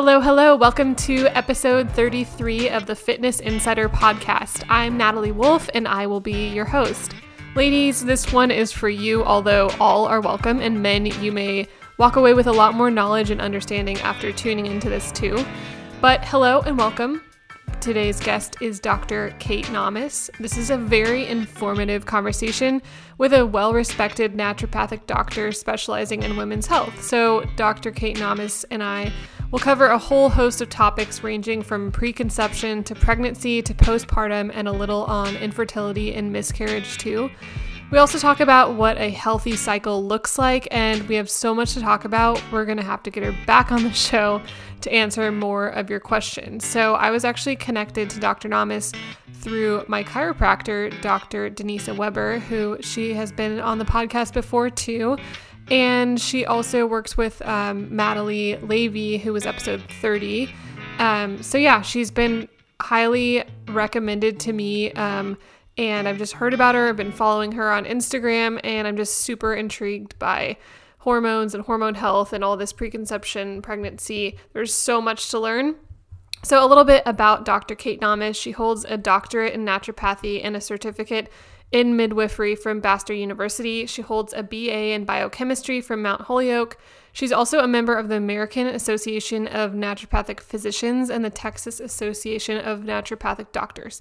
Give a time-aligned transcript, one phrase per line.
[0.00, 0.54] Hello, hello.
[0.54, 4.64] Welcome to episode 33 of the Fitness Insider podcast.
[4.68, 7.16] I'm Natalie Wolf and I will be your host.
[7.56, 11.66] Ladies, this one is for you, although all are welcome, and men, you may
[11.98, 15.44] walk away with a lot more knowledge and understanding after tuning into this too.
[16.00, 17.20] But hello and welcome.
[17.80, 19.34] Today's guest is Dr.
[19.40, 20.30] Kate Naumes.
[20.38, 22.82] This is a very informative conversation
[23.18, 27.02] with a well respected naturopathic doctor specializing in women's health.
[27.02, 27.90] So, Dr.
[27.90, 29.12] Kate Naumes and I
[29.50, 34.68] will cover a whole host of topics ranging from preconception to pregnancy to postpartum and
[34.68, 37.30] a little on infertility and miscarriage, too.
[37.90, 41.72] We also talk about what a healthy cycle looks like, and we have so much
[41.72, 42.42] to talk about.
[42.52, 44.42] We're going to have to get her back on the show
[44.82, 46.66] to answer more of your questions.
[46.66, 48.50] So, I was actually connected to Dr.
[48.50, 48.94] Naumes
[49.32, 51.48] through my chiropractor, Dr.
[51.48, 55.16] Denisa Weber, who she has been on the podcast before too.
[55.70, 60.50] And she also works with um, Madalie Levy, who was episode 30.
[60.98, 62.48] Um, so, yeah, she's been
[62.80, 64.92] highly recommended to me.
[64.92, 65.36] Um,
[65.76, 66.88] and I've just heard about her.
[66.88, 70.56] I've been following her on Instagram, and I'm just super intrigued by
[70.98, 74.36] hormones and hormone health and all this preconception, pregnancy.
[74.52, 75.76] There's so much to learn.
[76.42, 77.74] So, a little bit about Dr.
[77.74, 78.40] Kate Naumes.
[78.40, 81.30] She holds a doctorate in naturopathy and a certificate
[81.70, 83.86] in midwifery from Bastyr University.
[83.86, 86.78] She holds a BA in biochemistry from Mount Holyoke.
[87.12, 92.58] She's also a member of the American Association of Naturopathic Physicians and the Texas Association
[92.58, 94.00] of Naturopathic Doctors.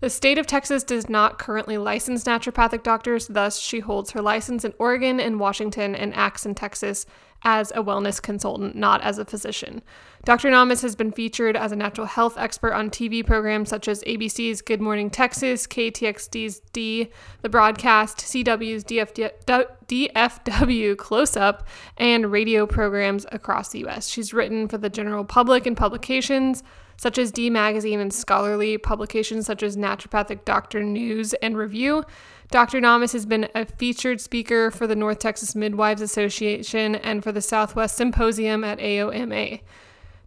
[0.00, 4.64] The state of Texas does not currently license naturopathic doctors, thus, she holds her license
[4.64, 7.04] in Oregon and Washington and acts in Texas
[7.42, 9.82] as a wellness consultant, not as a physician.
[10.28, 10.50] Dr.
[10.50, 14.60] Naumes has been featured as a natural health expert on TV programs such as ABC's
[14.60, 17.08] Good Morning Texas, KTXD's D,
[17.40, 24.10] The Broadcast, CW's DFW Close Up, and radio programs across the U.S.
[24.10, 26.62] She's written for the general public in publications
[26.98, 32.04] such as D Magazine and scholarly publications such as Naturopathic Doctor News and Review.
[32.50, 32.82] Dr.
[32.82, 37.40] Naumes has been a featured speaker for the North Texas Midwives Association and for the
[37.40, 39.62] Southwest Symposium at AOMA.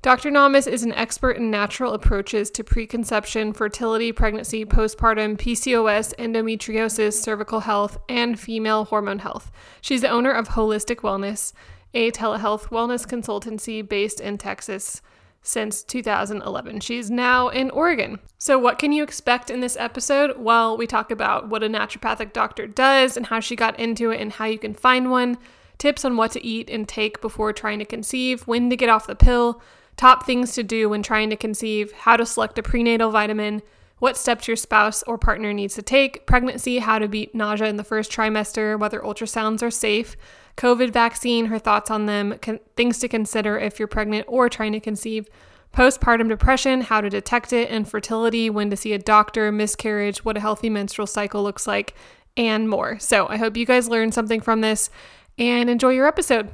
[0.02, 0.32] Dr.
[0.32, 7.60] Naumes is an expert in natural approaches to preconception, fertility, pregnancy, postpartum, PCOS, endometriosis, cervical
[7.60, 9.52] health, and female hormone health.
[9.80, 11.54] She's the owner of Holistic Wellness,
[11.94, 15.04] a telehealth wellness consultancy based in Texas
[15.44, 16.80] since 2011.
[16.80, 18.18] She's now in Oregon.
[18.40, 20.36] So, what can you expect in this episode?
[20.40, 24.20] Well, we talk about what a naturopathic doctor does and how she got into it
[24.20, 25.38] and how you can find one,
[25.78, 29.06] tips on what to eat and take before trying to conceive, when to get off
[29.06, 29.62] the pill,
[30.02, 33.62] top things to do when trying to conceive, how to select a prenatal vitamin.
[34.00, 37.78] What steps your spouse or partner needs to take, pregnancy, how to beat nausea in
[37.78, 40.18] the first trimester, whether ultrasounds are safe,
[40.58, 44.72] COVID vaccine, her thoughts on them, con- things to consider if you're pregnant or trying
[44.72, 45.30] to conceive,
[45.72, 50.40] postpartum depression, how to detect it, infertility, when to see a doctor, miscarriage, what a
[50.40, 51.94] healthy menstrual cycle looks like,
[52.36, 52.98] and more.
[52.98, 54.90] So I hope you guys learned something from this
[55.38, 56.50] and enjoy your episode.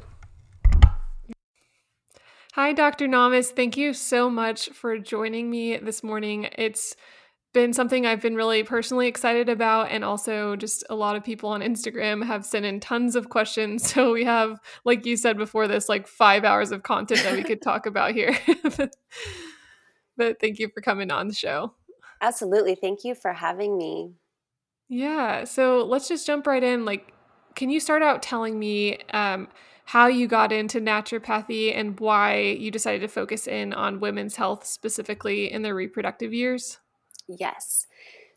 [2.57, 3.07] Hi, Dr.
[3.07, 3.51] Naumes.
[3.51, 6.50] Thank you so much for joining me this morning.
[6.57, 6.95] It's
[7.53, 9.91] been something I've been really personally excited about.
[9.91, 13.94] And also, just a lot of people on Instagram have sent in tons of questions.
[13.94, 17.44] So, we have, like you said before this, like five hours of content that we
[17.44, 18.35] could talk about here.
[20.18, 21.75] but thank you for coming on the show.
[22.24, 22.74] Absolutely.
[22.74, 24.13] Thank you for having me.
[24.89, 25.44] Yeah.
[25.44, 26.85] So, let's just jump right in.
[26.85, 27.13] Like,
[27.53, 29.47] can you start out telling me um,
[29.87, 34.65] how you got into naturopathy and why you decided to focus in on women's health
[34.65, 36.79] specifically in their reproductive years?
[37.25, 37.87] Yes.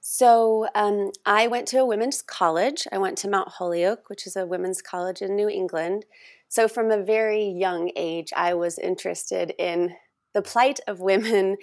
[0.01, 2.87] So um, I went to a women's college.
[2.93, 6.05] I went to Mount Holyoke, which is a women's college in New England.
[6.47, 9.97] So from a very young age, I was interested in
[10.33, 11.57] the plight of women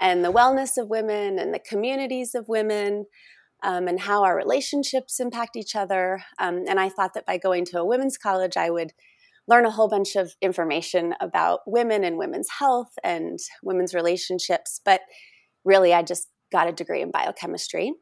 [0.00, 3.06] and the wellness of women and the communities of women
[3.64, 6.22] um, and how our relationships impact each other.
[6.38, 8.92] Um, and I thought that by going to a women's college, I would
[9.48, 14.80] learn a whole bunch of information about women and women's health and women's relationships.
[14.84, 15.00] But
[15.64, 17.92] really, I just got a degree in biochemistry.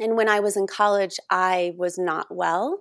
[0.00, 2.78] And when I was in college, I was not well.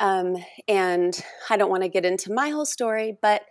[0.00, 0.36] Um,
[0.68, 1.20] and
[1.50, 3.42] I don't want to get into my whole story, but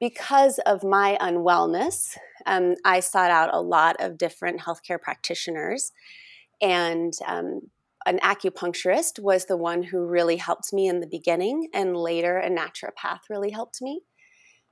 [0.00, 2.16] because of my unwellness,
[2.46, 5.92] um, I sought out a lot of different healthcare practitioners.
[6.60, 7.60] And um,
[8.06, 12.50] an acupuncturist was the one who really helped me in the beginning, and later a
[12.50, 14.02] naturopath really helped me.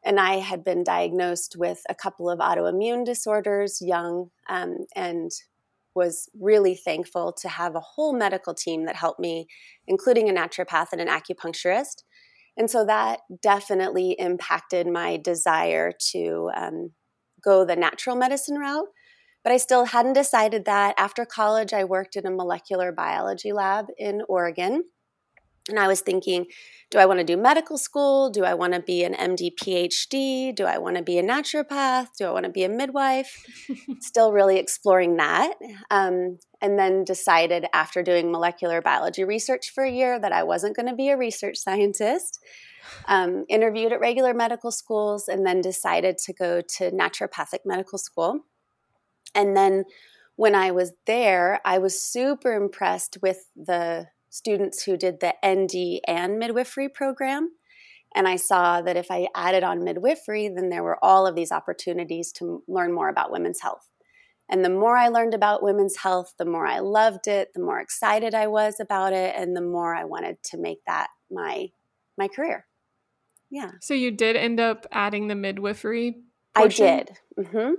[0.04, 5.30] And I had been diagnosed with a couple of autoimmune disorders young um, and
[5.94, 9.46] was really thankful to have a whole medical team that helped me,
[9.86, 12.04] including a naturopath and an acupuncturist.
[12.56, 16.90] And so that definitely impacted my desire to um,
[17.42, 18.88] go the natural medicine route.
[19.42, 20.94] But I still hadn't decided that.
[20.98, 24.84] After college, I worked in a molecular biology lab in Oregon.
[25.68, 26.46] And I was thinking,
[26.90, 28.30] do I want to do medical school?
[28.30, 30.54] Do I want to be an MD PhD?
[30.54, 32.08] Do I want to be a naturopath?
[32.18, 33.44] Do I want to be a midwife?
[34.00, 35.54] Still really exploring that.
[35.90, 40.76] Um, and then decided after doing molecular biology research for a year that I wasn't
[40.76, 42.40] going to be a research scientist.
[43.06, 48.40] Um, interviewed at regular medical schools and then decided to go to naturopathic medical school.
[49.34, 49.84] And then
[50.36, 56.00] when I was there, I was super impressed with the students who did the ND
[56.06, 57.50] and midwifery program.
[58.14, 61.52] And I saw that if I added on midwifery, then there were all of these
[61.52, 63.86] opportunities to learn more about women's health.
[64.48, 67.78] And the more I learned about women's health, the more I loved it, the more
[67.78, 71.68] excited I was about it, and the more I wanted to make that my
[72.18, 72.66] my career.
[73.48, 73.72] Yeah.
[73.80, 76.16] So you did end up adding the midwifery.
[76.56, 76.86] Portion?
[76.86, 77.10] I did.
[77.38, 77.72] Mm-hmm.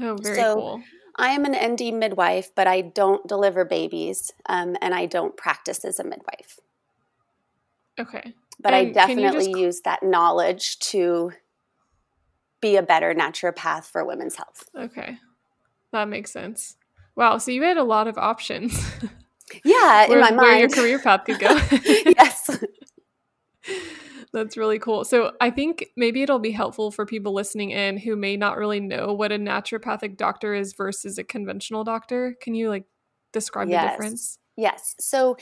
[0.00, 0.82] Oh, very so, cool.
[1.16, 5.84] I am an ND midwife, but I don't deliver babies, um, and I don't practice
[5.84, 6.60] as a midwife.
[7.98, 8.34] Okay.
[8.60, 9.58] But and I definitely just...
[9.58, 11.32] use that knowledge to
[12.60, 14.68] be a better naturopath for women's health.
[14.76, 15.18] Okay.
[15.92, 16.76] That makes sense.
[17.16, 17.38] Wow.
[17.38, 18.80] So you had a lot of options.
[19.64, 20.38] Yeah, where, in my mind.
[20.38, 21.48] Where your career path could go.
[21.82, 22.50] yes.
[24.32, 25.04] That's really cool.
[25.04, 28.80] So I think maybe it'll be helpful for people listening in who may not really
[28.80, 32.36] know what a naturopathic doctor is versus a conventional doctor.
[32.42, 32.84] Can you like
[33.32, 33.84] describe yes.
[33.84, 34.38] the difference?
[34.56, 34.94] Yes.
[35.00, 35.36] So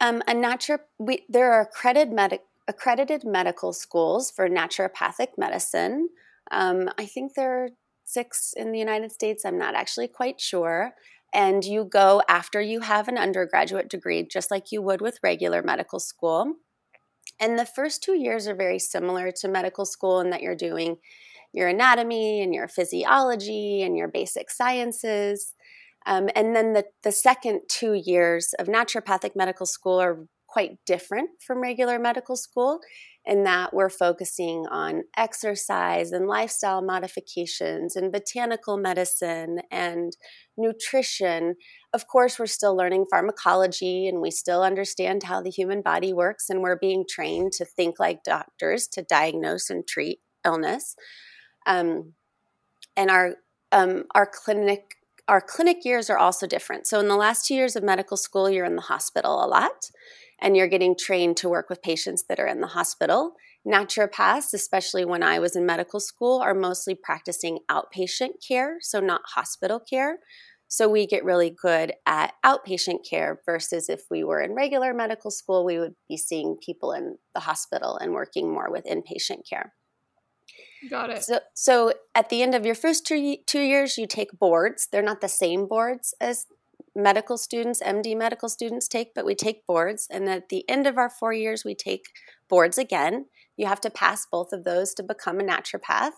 [0.00, 6.08] um, a natural we there are accredited medic accredited medical schools for naturopathic medicine.
[6.50, 7.68] Um, I think there are
[8.04, 9.44] six in the United States.
[9.44, 10.92] I'm not actually quite sure.
[11.32, 15.62] And you go after you have an undergraduate degree, just like you would with regular
[15.62, 16.54] medical school.
[17.40, 20.98] And the first two years are very similar to medical school in that you're doing
[21.52, 25.54] your anatomy and your physiology and your basic sciences.
[26.06, 31.30] Um, and then the, the second two years of naturopathic medical school are quite different
[31.46, 32.80] from regular medical school
[33.24, 40.16] in that we're focusing on exercise and lifestyle modifications and botanical medicine and
[40.56, 41.54] nutrition.
[41.92, 46.48] Of course, we're still learning pharmacology and we still understand how the human body works,
[46.48, 50.96] and we're being trained to think like doctors to diagnose and treat illness.
[51.66, 52.14] Um,
[52.96, 53.36] and our
[53.72, 54.96] um, our clinic
[55.28, 56.88] our clinic years are also different.
[56.88, 59.90] So in the last two years of medical school, you're in the hospital a lot
[60.40, 63.34] and you're getting trained to work with patients that are in the hospital.
[63.66, 69.20] Naturopaths, especially when I was in medical school, are mostly practicing outpatient care, so not
[69.34, 70.18] hospital care.
[70.68, 75.32] So we get really good at outpatient care versus if we were in regular medical
[75.32, 79.74] school, we would be seeing people in the hospital and working more with inpatient care.
[80.88, 81.24] Got it.
[81.24, 84.88] So, so at the end of your first two, two years, you take boards.
[84.90, 86.46] They're not the same boards as
[86.94, 90.06] medical students, MD medical students take, but we take boards.
[90.10, 92.06] And at the end of our four years, we take
[92.48, 93.26] boards again.
[93.56, 96.12] You have to pass both of those to become a naturopath.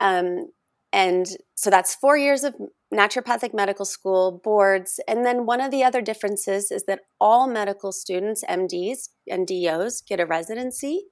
[0.00, 0.50] Um,
[0.92, 2.54] and so that's four years of
[2.92, 5.00] naturopathic medical school boards.
[5.08, 10.02] And then one of the other differences is that all medical students, MDs and DOs,
[10.06, 11.04] get a residency.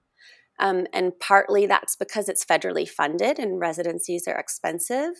[0.58, 5.14] Um, and partly that's because it's federally funded and residencies are expensive.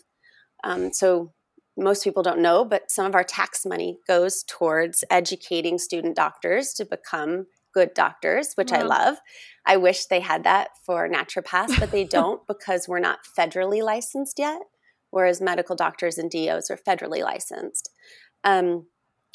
[0.63, 1.33] Um, so
[1.77, 6.73] most people don't know, but some of our tax money goes towards educating student doctors
[6.75, 9.19] to become good doctors, which I love.
[9.65, 14.39] I wish they had that for naturopaths, but they don't because we're not federally licensed
[14.39, 14.61] yet,
[15.11, 17.91] whereas medical doctors and DOs are federally licensed.
[18.43, 18.87] Um,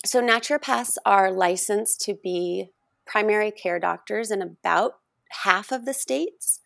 [0.05, 2.69] so, naturopaths are licensed to be
[3.05, 4.93] primary care doctors in about
[5.43, 6.59] half of the states.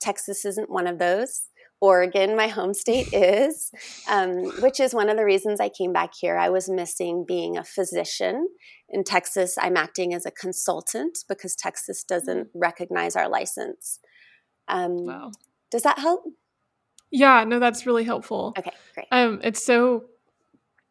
[0.00, 1.48] Texas isn't one of those.
[1.80, 3.70] Oregon, my home state, is,
[4.08, 6.36] um, which is one of the reasons I came back here.
[6.36, 8.48] I was missing being a physician.
[8.88, 12.50] In Texas, I'm acting as a consultant because Texas doesn't mm.
[12.54, 13.98] recognize our license.
[14.68, 15.32] Um, wow.
[15.70, 16.24] Does that help?
[17.10, 18.54] Yeah, no, that's really helpful.
[18.58, 19.06] Okay, great.
[19.10, 20.04] Um, it's so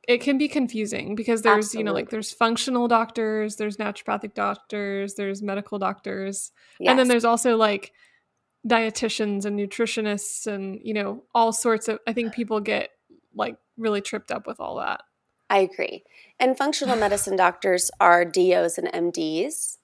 [0.08, 1.80] it can be confusing because there's Absolutely.
[1.80, 6.90] you know like there's functional doctors, there's naturopathic doctors, there's medical doctors, yes.
[6.90, 7.92] and then there's also like
[8.68, 12.92] dietitians and nutritionists and you know all sorts of i think people get
[13.36, 15.02] like really tripped up with all that.
[15.50, 16.04] I agree.
[16.40, 19.78] And functional medicine doctors are dos and mds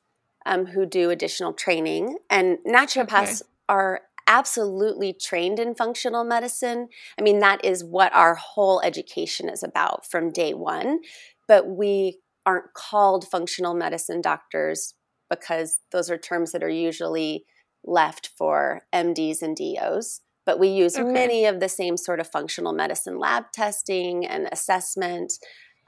[0.46, 2.18] um, who do additional training.
[2.30, 3.50] And naturopaths okay.
[3.68, 6.88] are absolutely trained in functional medicine.
[7.18, 11.00] I mean that is what our whole education is about from day one.
[11.48, 14.94] But we aren't called functional medicine doctors
[15.30, 17.46] because those are terms that are usually
[17.84, 21.12] left for MDs and DOs, but we use okay.
[21.12, 25.34] many of the same sort of functional medicine lab testing and assessment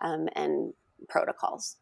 [0.01, 0.73] um, and
[1.09, 1.77] protocols.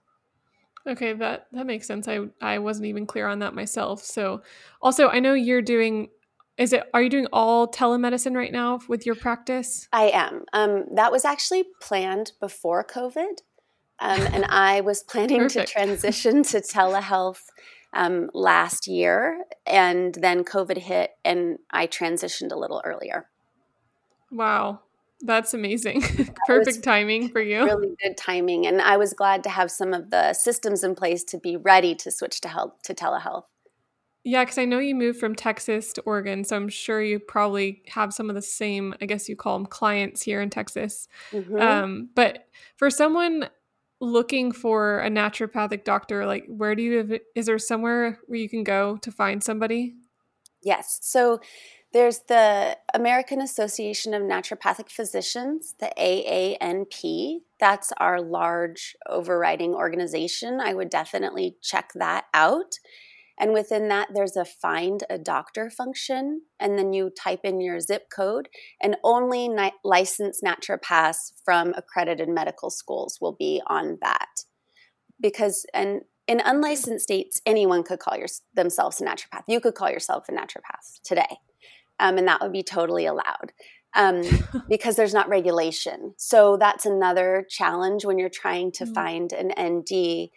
[0.88, 2.08] Okay, that that makes sense.
[2.08, 4.04] I I wasn't even clear on that myself.
[4.04, 4.42] So,
[4.82, 6.10] also, I know you're doing.
[6.58, 6.84] Is it?
[6.94, 9.88] Are you doing all telemedicine right now with your practice?
[9.92, 10.46] I am.
[10.54, 13.40] Um, that was actually planned before COVID,
[14.00, 17.44] um, and I was planning to transition to telehealth
[17.94, 23.28] um, last year, and then COVID hit, and I transitioned a little earlier.
[24.32, 24.82] Wow.
[25.22, 26.02] That's amazing.
[26.48, 27.66] Perfect timing for you.
[27.66, 28.66] Really good timing.
[28.66, 31.94] And I was glad to have some of the systems in place to be ready
[31.96, 33.44] to switch to health to telehealth.
[34.24, 37.82] Yeah, because I know you moved from Texas to Oregon, so I'm sure you probably
[37.88, 41.08] have some of the same, I guess you call them clients here in Texas.
[41.32, 41.58] Mm-hmm.
[41.58, 43.50] Um, but for someone
[44.02, 48.50] looking for a naturopathic doctor, like where do you have, is there somewhere where you
[48.50, 49.96] can go to find somebody?
[50.62, 51.00] Yes.
[51.02, 51.40] So
[51.92, 57.40] there's the American Association of Naturopathic Physicians, the AANP.
[57.60, 60.62] That's our large overriding organization.
[60.62, 62.76] I would definitely check that out.
[63.40, 66.42] And within that, there's a find a doctor function.
[66.60, 68.50] And then you type in your zip code,
[68.82, 74.44] and only ni- licensed naturopaths from accredited medical schools will be on that.
[75.22, 79.44] Because, and in unlicensed states, anyone could call your, themselves a naturopath.
[79.48, 81.38] You could call yourself a naturopath today
[82.00, 83.52] um, and that would be totally allowed
[83.96, 84.22] um,
[84.70, 86.14] because there's not regulation.
[86.18, 88.94] So that's another challenge when you're trying to mm-hmm.
[88.94, 90.30] find an ND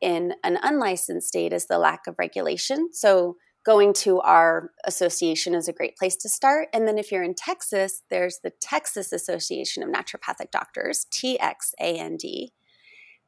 [0.00, 2.90] in an unlicensed state is the lack of regulation.
[2.92, 6.68] So going to our association is a great place to start.
[6.72, 12.48] And then if you're in Texas, there's the Texas Association of Naturopathic Doctors, TXAND.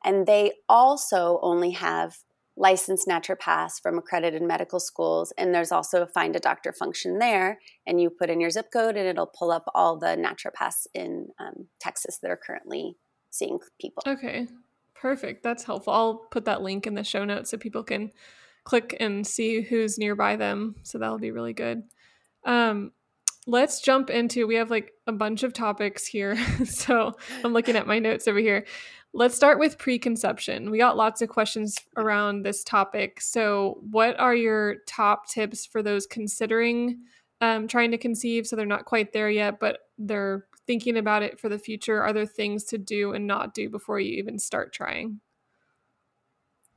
[0.04, 2.18] And they also only have
[2.58, 5.32] licensed naturopaths from accredited medical schools.
[5.36, 7.58] And there's also a find a doctor function there.
[7.86, 11.28] And you put in your zip code and it'll pull up all the naturopaths in
[11.38, 12.96] um, Texas that are currently
[13.30, 14.02] seeing people.
[14.06, 14.48] Okay,
[15.00, 15.42] perfect.
[15.42, 15.92] That's helpful.
[15.92, 18.10] I'll put that link in the show notes so people can
[18.64, 20.76] click and see who's nearby them.
[20.82, 21.82] So that'll be really good.
[22.44, 22.92] Um,
[23.48, 27.86] let's jump into we have like a bunch of topics here so i'm looking at
[27.86, 28.66] my notes over here
[29.18, 30.70] Let's start with preconception.
[30.70, 33.22] We got lots of questions around this topic.
[33.22, 36.98] So, what are your top tips for those considering
[37.40, 38.46] um, trying to conceive?
[38.46, 42.02] So, they're not quite there yet, but they're thinking about it for the future.
[42.02, 45.20] Are there things to do and not do before you even start trying?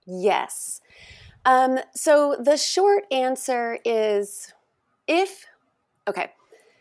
[0.06, 0.82] Yes.
[1.46, 4.54] Um, so, the short answer is
[5.08, 5.46] if,
[6.08, 6.32] okay,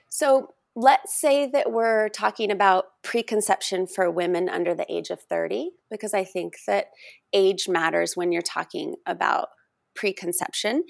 [0.09, 5.71] so let's say that we're talking about preconception for women under the age of 30,
[5.91, 6.91] because I think that
[7.33, 9.49] age matters when you're talking about
[9.95, 10.85] preconception.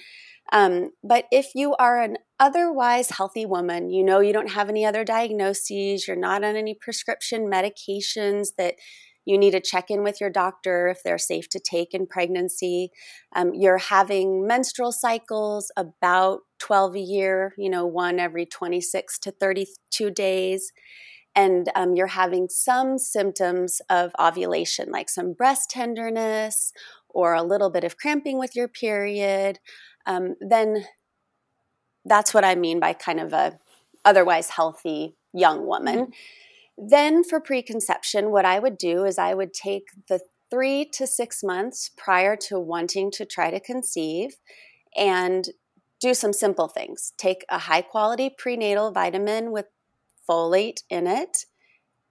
[0.52, 4.84] Um, but if you are an otherwise healthy woman, you know you don't have any
[4.84, 8.74] other diagnoses, you're not on any prescription medications that
[9.28, 12.90] you need to check in with your doctor if they're safe to take in pregnancy.
[13.36, 19.30] Um, you're having menstrual cycles about 12 a year, you know, one every 26 to
[19.30, 20.72] 32 days.
[21.36, 26.72] And um, you're having some symptoms of ovulation, like some breast tenderness
[27.10, 29.58] or a little bit of cramping with your period,
[30.06, 30.86] um, then
[32.04, 33.58] that's what I mean by kind of a
[34.04, 35.98] otherwise healthy young woman.
[35.98, 36.88] Mm-hmm.
[36.88, 41.42] Then for preconception, what I would do is I would take the three to six
[41.42, 44.36] months prior to wanting to try to conceive
[44.96, 45.48] and
[46.00, 47.12] do some simple things.
[47.18, 49.66] Take a high quality prenatal vitamin with
[50.28, 51.46] folate in it,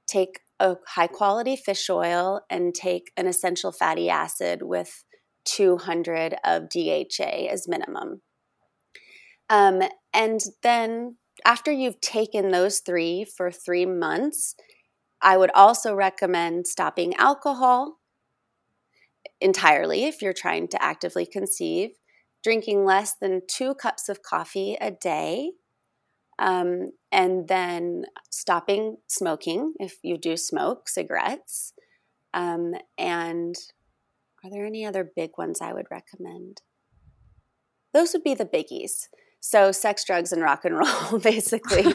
[0.05, 5.03] take a high quality fish oil, and take an essential fatty acid with
[5.45, 8.21] 200 of DHA as minimum.
[9.49, 9.81] Um,
[10.13, 14.55] and then after you've taken those three for three months,
[15.21, 17.97] I would also recommend stopping alcohol
[19.39, 21.91] entirely if you're trying to actively conceive,
[22.43, 25.51] drinking less than two cups of coffee a day,
[26.39, 31.73] um, and then stopping smoking if you do smoke cigarettes.
[32.33, 33.55] Um, and
[34.43, 36.61] are there any other big ones I would recommend?
[37.93, 39.07] Those would be the biggies.
[39.49, 41.85] So, sex, drugs, and rock and roll, basically.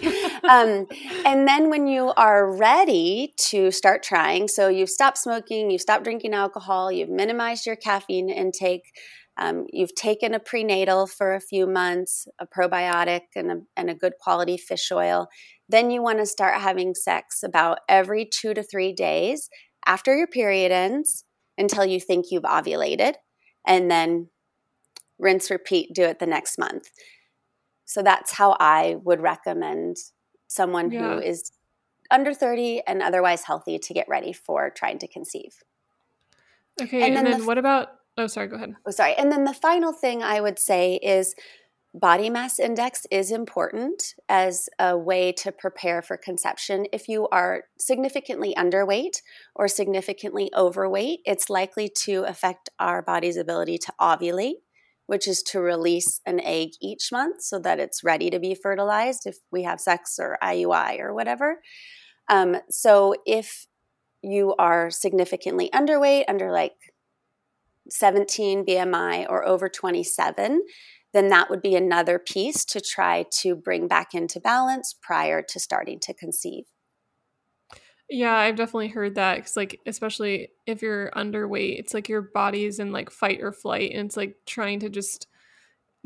[0.49, 0.87] um,
[1.27, 6.05] and then, when you are ready to start trying, so you've stopped smoking, you've stopped
[6.05, 8.91] drinking alcohol, you've minimized your caffeine intake,
[9.37, 13.95] um, you've taken a prenatal for a few months, a probiotic, and a, and a
[13.95, 15.29] good quality fish oil,
[15.69, 19.51] then you want to start having sex about every two to three days
[19.85, 21.25] after your period ends
[21.59, 23.17] until you think you've ovulated.
[23.67, 24.31] And then
[25.19, 26.89] rinse, repeat, do it the next month.
[27.93, 29.97] So that's how I would recommend
[30.49, 31.15] someone Yeah.
[31.15, 31.53] who is
[32.11, 35.63] under 30 and otherwise healthy to get ready for trying to conceive.
[36.81, 37.89] Okay, And and, then the what about?
[38.17, 38.49] Oh, sorry.
[38.49, 38.75] Go ahead.
[38.87, 39.15] Oh, sorry.
[39.15, 41.35] And then the final thing I would say is
[41.95, 46.87] body mass index is important as a way to prepare for conception.
[46.93, 49.21] If you are significantly underweight
[49.55, 54.61] or significantly overweight, it's likely to affect our body's ability to ovulate,
[55.13, 59.27] which is to release an egg each month so that it's ready to be fertilized
[59.27, 61.59] if we have sex or IUI or whatever.
[62.31, 63.67] Um, so if
[64.23, 66.95] you are significantly underweight, under like
[67.91, 70.63] 17 BMI or over 27,
[71.13, 75.61] then that would be another piece to try to bring back into balance prior to
[75.61, 76.65] starting to conceive.
[78.15, 82.79] Yeah, I've definitely heard that because, like, especially if you're underweight, it's like your body's
[82.79, 85.29] in like fight or flight, and it's like trying to just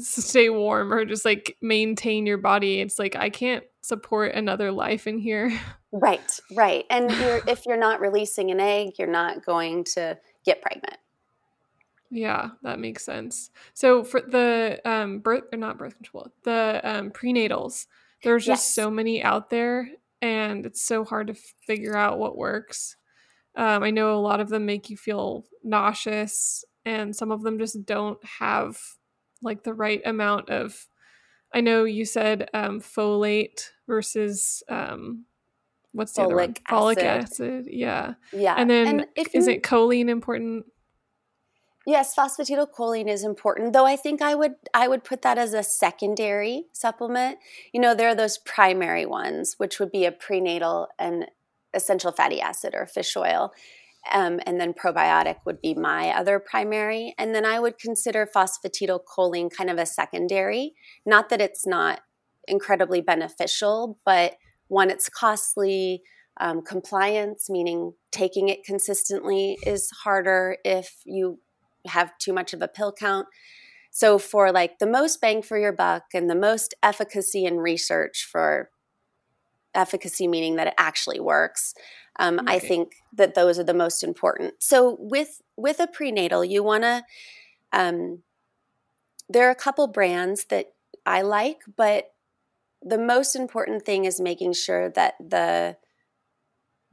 [0.01, 2.81] stay warm or just like maintain your body.
[2.81, 5.59] It's like I can't support another life in here.
[5.93, 6.85] Right, right.
[6.91, 10.99] And you're, if you're not releasing an egg, you're not going to get pregnant.
[12.11, 13.51] Yeah, that makes sense.
[13.75, 17.87] So for the um birth or not birth control, the um prenatals,
[18.23, 18.75] there's just Yes.
[18.75, 19.91] so many out there
[20.23, 21.35] and it's so hard to
[21.67, 22.97] figure out what works.
[23.57, 27.59] Um, I know a lot of them make you feel nauseous and some of them
[27.59, 28.79] just don't have
[29.43, 30.87] like the right amount of
[31.55, 35.25] I know you said um folate versus um
[35.93, 36.55] what's the other one?
[36.55, 37.05] Folic Folic acid.
[37.05, 37.67] acid.
[37.71, 38.15] Yeah.
[38.33, 38.55] Yeah.
[38.57, 40.67] And then if you, isn't choline important?
[41.87, 45.63] Yes, phosphatidylcholine is important, though I think I would I would put that as a
[45.63, 47.39] secondary supplement.
[47.73, 51.27] You know, there are those primary ones, which would be a prenatal and
[51.73, 53.53] essential fatty acid or fish oil.
[54.13, 57.15] Um, and then probiotic would be my other primary.
[57.19, 60.75] And then I would consider phosphatidylcholine kind of a secondary.
[61.05, 62.01] Not that it's not
[62.49, 64.35] incredibly beneficial, but
[64.69, 66.03] one, it's costly.
[66.39, 71.39] Um, compliance, meaning taking it consistently, is harder if you
[71.87, 73.27] have too much of a pill count.
[73.91, 78.29] So, for like the most bang for your buck and the most efficacy in research
[78.31, 78.71] for
[79.75, 81.75] efficacy, meaning that it actually works,
[82.19, 84.55] um, I think that those are the most important.
[84.61, 87.05] So, with with a prenatal, you want to.
[87.73, 88.23] Um,
[89.29, 90.67] there are a couple brands that
[91.05, 92.13] I like, but
[92.83, 95.77] the most important thing is making sure that the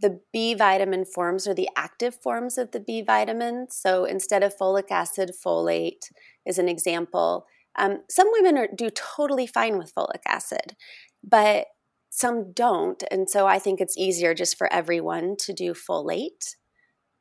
[0.04, 3.68] the B vitamin forms are the active forms of the B vitamin.
[3.72, 6.12] So instead of folic acid, folate
[6.46, 7.46] is an example.
[7.78, 10.76] Um, some women are, do totally fine with folic acid,
[11.24, 11.68] but
[12.10, 13.02] some don't.
[13.10, 16.56] And so I think it's easier just for everyone to do folate.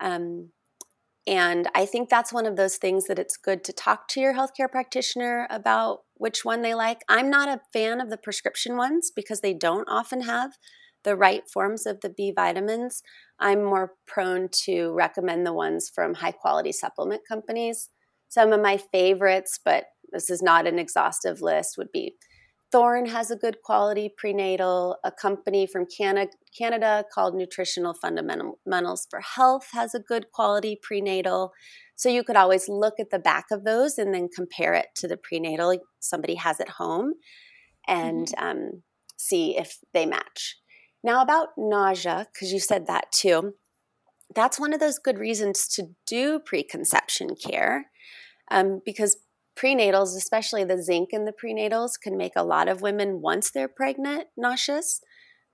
[0.01, 0.51] Um,
[1.25, 4.35] and I think that's one of those things that it's good to talk to your
[4.35, 7.03] healthcare practitioner about which one they like.
[7.09, 10.55] I'm not a fan of the prescription ones because they don't often have
[11.05, 13.03] the right forms of the B vitamins.
[13.39, 17.89] I'm more prone to recommend the ones from high quality supplement companies.
[18.29, 22.17] Some of my favorites, but this is not an exhaustive list, would be
[22.73, 24.97] Thorne has a good quality prenatal.
[25.05, 31.53] A company from Canada, called Nutritional Fundamentals for Health has a good quality prenatal.
[31.97, 35.07] So you could always look at the back of those and then compare it to
[35.07, 37.13] the prenatal somebody has at home
[37.87, 38.83] and um,
[39.19, 40.57] see if they match.
[41.05, 43.55] Now, about nausea, because you said that too,
[44.35, 47.91] that's one of those good reasons to do preconception care
[48.51, 49.19] um, because
[49.57, 53.69] prenatals, especially the zinc in the prenatals, can make a lot of women, once they're
[53.69, 55.01] pregnant, nauseous.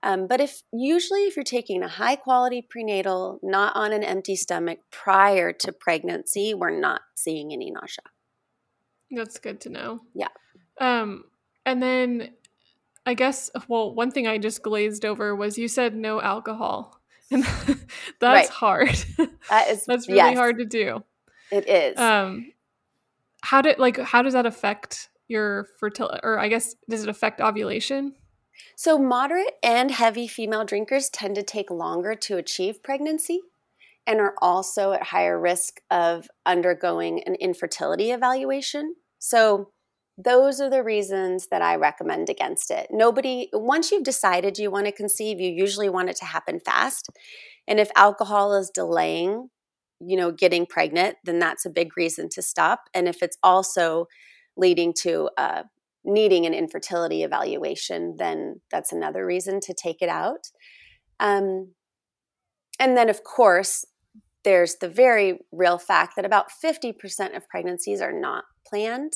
[0.01, 4.35] Um, but if usually if you're taking a high quality prenatal, not on an empty
[4.35, 8.05] stomach prior to pregnancy, we're not seeing any nausea.
[9.11, 10.01] That's good to know.
[10.13, 10.29] Yeah.
[10.79, 11.25] Um,
[11.65, 12.29] and then
[13.09, 17.43] I guess well, one thing I just glazed over was you said no alcohol, and
[18.19, 18.47] that's Right.
[18.49, 19.03] hard.
[19.49, 21.03] That is that's really yes, hard to do.
[21.51, 21.97] It is.
[21.97, 22.53] Um,
[23.41, 26.19] how did like how does that affect your fertility?
[26.21, 28.13] Or I guess does it affect ovulation?
[28.75, 33.41] So, moderate and heavy female drinkers tend to take longer to achieve pregnancy
[34.05, 38.93] and are also at higher risk of undergoing an infertility evaluation.
[39.17, 39.71] So,
[40.21, 42.87] those are the reasons that I recommend against it.
[42.91, 47.07] Nobody, once you've decided you want to conceive, you usually want it to happen fast.
[47.67, 49.49] And if alcohol is delaying,
[50.01, 52.81] you know, getting pregnant, then that's a big reason to stop.
[52.93, 54.07] And if it's also
[54.57, 55.63] leading to uh,
[56.03, 60.47] needing an infertility evaluation, then that's another reason to take it out.
[61.21, 61.73] Um,
[62.77, 63.85] and then, of course,
[64.43, 69.13] there's the very real fact that about 50% of pregnancies are not planned.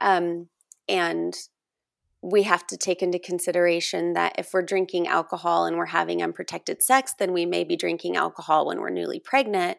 [0.00, 0.48] Um,
[0.88, 1.34] and
[2.22, 6.82] we have to take into consideration that if we're drinking alcohol and we're having unprotected
[6.82, 9.76] sex, then we may be drinking alcohol when we're newly pregnant,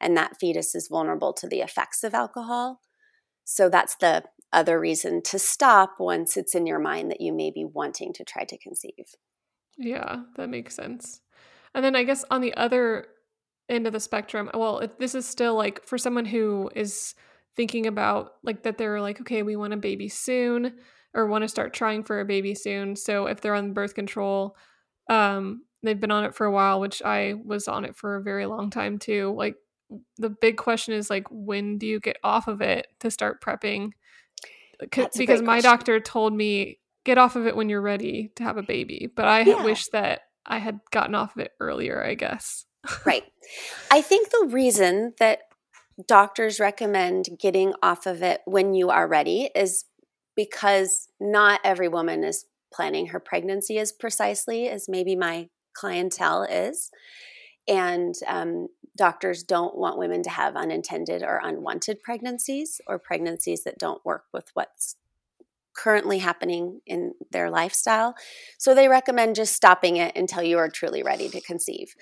[0.00, 2.80] and that fetus is vulnerable to the effects of alcohol.
[3.44, 7.50] So that's the other reason to stop once it's in your mind that you may
[7.50, 9.14] be wanting to try to conceive.
[9.78, 11.20] Yeah, that makes sense.
[11.74, 13.06] And then I guess on the other
[13.68, 17.14] end of the spectrum, well, this is still like for someone who is
[17.56, 20.74] thinking about like that they're like, okay, we want a baby soon
[21.14, 22.96] or want to start trying for a baby soon.
[22.96, 24.56] So if they're on birth control,
[25.08, 28.22] um, they've been on it for a while, which I was on it for a
[28.22, 29.34] very long time too.
[29.36, 29.56] Like
[30.18, 33.90] the big question is like, when do you get off of it to start prepping?
[35.16, 38.62] because my doctor told me get off of it when you're ready to have a
[38.62, 39.64] baby, but I yeah.
[39.64, 42.04] wish that I had gotten off of it earlier.
[42.04, 42.66] I guess.
[43.06, 43.24] right.
[43.90, 45.40] I think the reason that
[46.06, 49.84] doctors recommend getting off of it when you are ready is
[50.34, 56.90] because not every woman is planning her pregnancy as precisely as maybe my clientele is.
[57.68, 63.78] And um, doctors don't want women to have unintended or unwanted pregnancies or pregnancies that
[63.78, 64.96] don't work with what's
[65.74, 68.14] currently happening in their lifestyle.
[68.58, 71.94] So they recommend just stopping it until you are truly ready to conceive.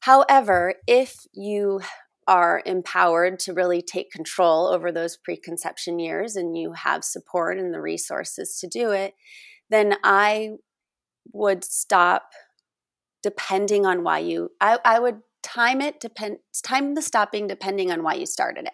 [0.00, 1.80] However, if you
[2.26, 7.74] are empowered to really take control over those preconception years and you have support and
[7.74, 9.14] the resources to do it,
[9.68, 10.50] then I
[11.32, 12.30] would stop
[13.22, 18.02] depending on why you I, I would time it depend time the stopping depending on
[18.02, 18.72] why you started it.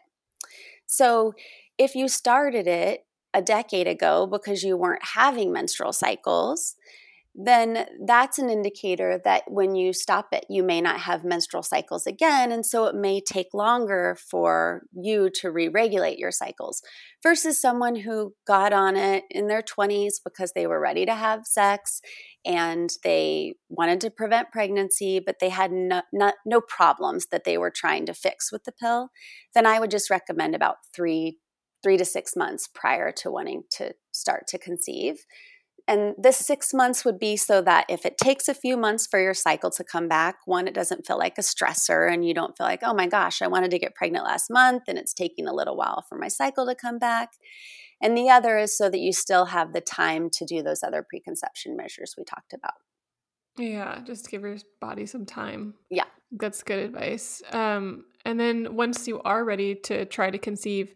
[0.86, 1.34] So
[1.78, 6.74] if you started it a decade ago because you weren't having menstrual cycles,
[7.38, 12.06] then that's an indicator that when you stop it, you may not have menstrual cycles
[12.06, 12.50] again.
[12.50, 16.80] And so it may take longer for you to re regulate your cycles
[17.22, 21.44] versus someone who got on it in their 20s because they were ready to have
[21.44, 22.00] sex
[22.46, 27.58] and they wanted to prevent pregnancy, but they had no, no, no problems that they
[27.58, 29.10] were trying to fix with the pill.
[29.54, 31.38] Then I would just recommend about three.
[31.82, 35.24] Three to six months prior to wanting to start to conceive
[35.88, 39.20] and this six months would be so that if it takes a few months for
[39.20, 42.56] your cycle to come back, one, it doesn't feel like a stressor and you don't
[42.56, 45.46] feel like, oh my gosh, I wanted to get pregnant last month and it's taking
[45.46, 47.30] a little while for my cycle to come back.
[48.02, 51.06] And the other is so that you still have the time to do those other
[51.08, 52.74] preconception measures we talked about.
[53.56, 55.74] Yeah, just give your body some time.
[55.88, 56.04] Yeah.
[56.32, 57.42] That's good advice.
[57.52, 60.94] Um, and then once you are ready to try to conceive,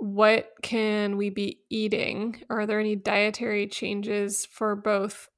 [0.00, 2.42] what can we be eating?
[2.48, 5.28] Are there any dietary changes for both?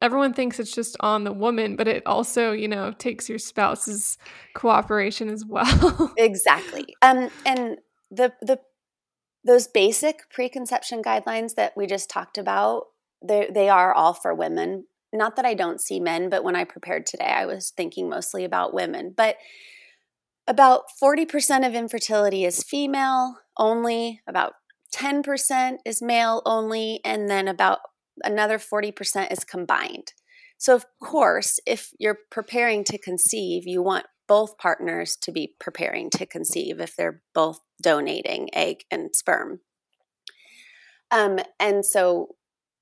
[0.00, 4.16] Everyone thinks it's just on the woman, but it also, you know, takes your spouse's
[4.54, 6.12] cooperation as well.
[6.16, 6.94] exactly.
[7.02, 7.78] Um, and
[8.10, 8.60] the the
[9.44, 12.84] those basic preconception guidelines that we just talked about,
[13.26, 14.86] they they are all for women.
[15.12, 18.44] Not that I don't see men, but when I prepared today, I was thinking mostly
[18.44, 19.14] about women.
[19.16, 19.36] But
[20.48, 24.54] about 40% of infertility is female only, about
[24.94, 27.80] 10% is male only, and then about
[28.24, 30.12] another 40% is combined.
[30.58, 36.10] So, of course, if you're preparing to conceive, you want both partners to be preparing
[36.10, 39.60] to conceive if they're both donating egg and sperm.
[41.10, 42.34] Um, and so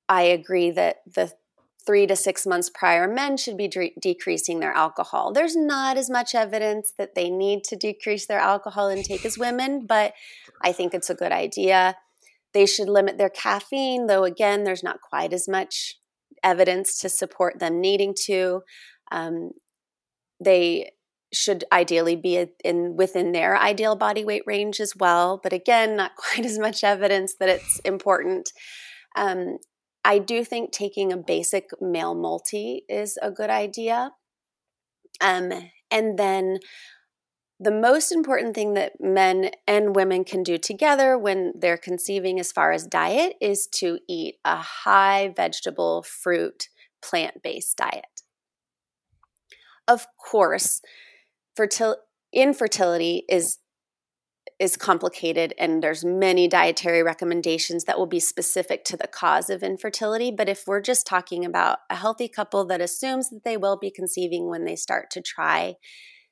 [0.08, 1.32] I agree that the
[1.86, 5.32] three to six months prior, men should be de- decreasing their alcohol.
[5.32, 9.86] There's not as much evidence that they need to decrease their alcohol intake as women,
[9.86, 10.14] but
[10.62, 11.96] I think it's a good idea.
[12.52, 15.98] They should limit their caffeine, though, again, there's not quite as much
[16.42, 18.62] evidence to support them needing to.
[19.10, 19.50] Um,
[20.40, 20.90] they
[21.32, 26.14] should ideally be in within their ideal body weight range as well, but again, not
[26.16, 28.52] quite as much evidence that it's important.
[29.16, 29.58] Um,
[30.04, 34.10] I do think taking a basic male multi is a good idea.
[35.20, 35.52] Um,
[35.90, 36.58] and then
[37.58, 42.52] the most important thing that men and women can do together when they're conceiving as
[42.52, 46.68] far as diet is to eat a high vegetable, fruit,
[47.02, 48.22] plant based diet.
[49.86, 50.80] Of course,
[51.58, 51.96] fertil-
[52.32, 53.58] infertility is
[54.64, 59.62] is complicated and there's many dietary recommendations that will be specific to the cause of
[59.62, 63.76] infertility but if we're just talking about a healthy couple that assumes that they will
[63.76, 65.74] be conceiving when they start to try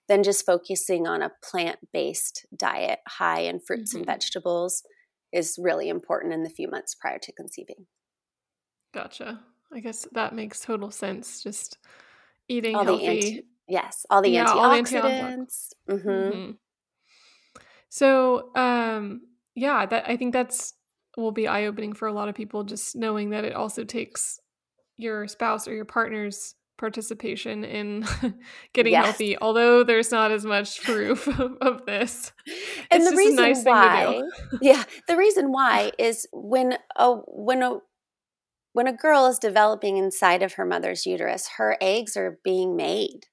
[0.09, 3.99] then just focusing on a plant-based diet high in fruits mm-hmm.
[3.99, 4.83] and vegetables
[5.31, 7.87] is really important in the few months prior to conceiving
[8.95, 9.41] gotcha
[9.75, 11.77] i guess that makes total sense just
[12.49, 15.69] eating all healthy anti- yes all the yeah, antioxidants, all the antioxidants.
[15.91, 16.09] Mm-hmm.
[16.09, 16.51] Mm-hmm.
[17.93, 19.21] So, um,
[19.55, 20.73] yeah, that I think that's
[21.19, 24.41] will be eye opening for a lot of people just knowing that it also takes
[24.97, 28.07] your spouse or your partner's participation in
[28.73, 29.05] getting yes.
[29.05, 32.33] healthy, although there's not as much proof of, of this.
[32.91, 34.23] And the reason nice why,
[34.63, 37.79] yeah, the reason why is when a when a
[38.73, 43.27] when a girl is developing inside of her mother's uterus, her eggs are being made.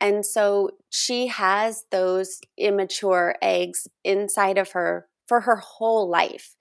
[0.00, 6.54] And so she has those immature eggs inside of her for her whole life.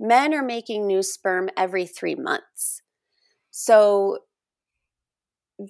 [0.00, 2.82] Men are making new sperm every three months.
[3.50, 4.18] So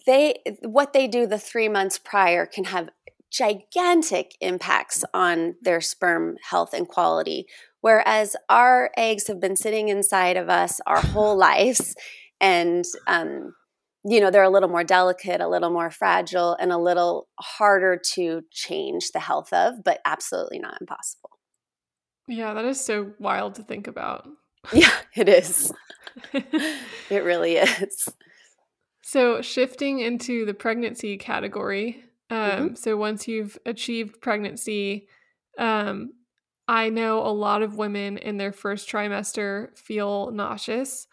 [0.06, 2.90] they what they do the three months prior can have
[3.30, 7.46] gigantic impacts on their sperm health and quality
[7.80, 11.94] whereas our eggs have been sitting inside of us our whole lives
[12.40, 13.54] and um,
[14.04, 18.00] you know they're a little more delicate a little more fragile and a little harder
[18.14, 21.30] to change the health of but absolutely not impossible
[22.26, 24.28] yeah that is so wild to think about
[24.72, 25.72] yeah it is
[26.32, 28.08] it really is
[29.08, 32.04] so, shifting into the pregnancy category.
[32.28, 32.74] Um, mm-hmm.
[32.74, 35.08] So, once you've achieved pregnancy,
[35.58, 36.12] um,
[36.68, 41.06] I know a lot of women in their first trimester feel nauseous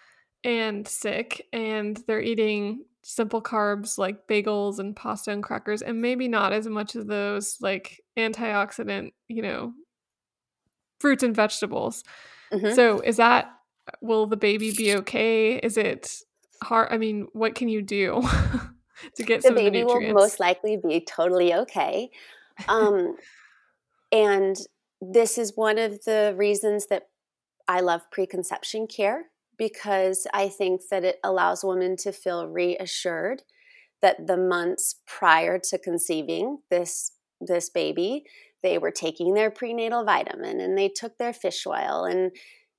[0.45, 6.27] and sick, and they're eating simple carbs like bagels and pasta and crackers, and maybe
[6.27, 9.73] not as much of those like antioxidant, you know,
[10.99, 12.03] fruits and vegetables.
[12.53, 12.73] Mm-hmm.
[12.73, 13.51] So, is that
[14.01, 15.57] will the baby be okay?
[15.57, 16.23] Is it
[16.61, 18.21] hard i mean what can you do
[19.15, 22.09] to get the baby will most likely be totally okay
[22.69, 23.17] um,
[24.11, 24.55] and
[25.01, 27.03] this is one of the reasons that
[27.67, 29.25] i love preconception care
[29.57, 33.43] because i think that it allows women to feel reassured
[34.01, 38.23] that the months prior to conceiving this this baby
[38.63, 42.31] they were taking their prenatal vitamin and they took their fish oil and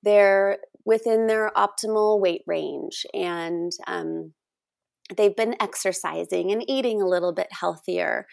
[0.03, 4.33] they're within their optimal weight range and um,
[5.15, 8.27] they've been exercising and eating a little bit healthier.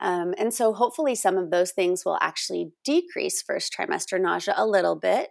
[0.00, 4.66] Um, and so, hopefully, some of those things will actually decrease first trimester nausea a
[4.66, 5.28] little bit,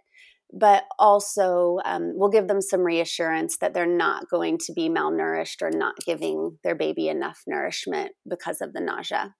[0.52, 5.62] but also um, will give them some reassurance that they're not going to be malnourished
[5.62, 9.34] or not giving their baby enough nourishment because of the nausea.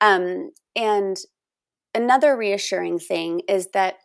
[0.00, 1.16] Um, and
[1.94, 3.96] another reassuring thing is that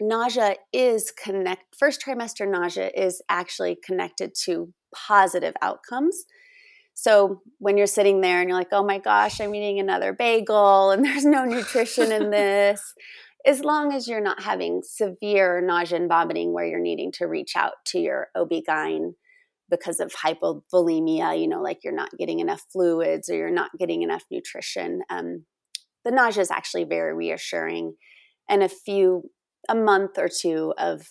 [0.00, 6.24] nausea is connect first trimester nausea is actually connected to positive outcomes
[6.94, 10.90] so when you're sitting there and you're like oh my gosh i'm eating another bagel
[10.90, 12.94] and there's no nutrition in this
[13.46, 17.56] as long as you're not having severe nausea and vomiting where you're needing to reach
[17.56, 19.14] out to your ob-gyn
[19.70, 24.02] because of hypovolemia you know like you're not getting enough fluids or you're not getting
[24.02, 25.44] enough nutrition um,
[26.04, 27.94] the nausea is actually very reassuring
[28.48, 29.30] and a few
[29.68, 31.06] a month or two of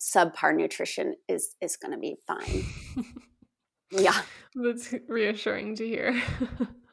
[0.00, 2.64] subpar nutrition is is going to be fine.
[3.90, 4.22] yeah,
[4.54, 6.20] that's reassuring to hear.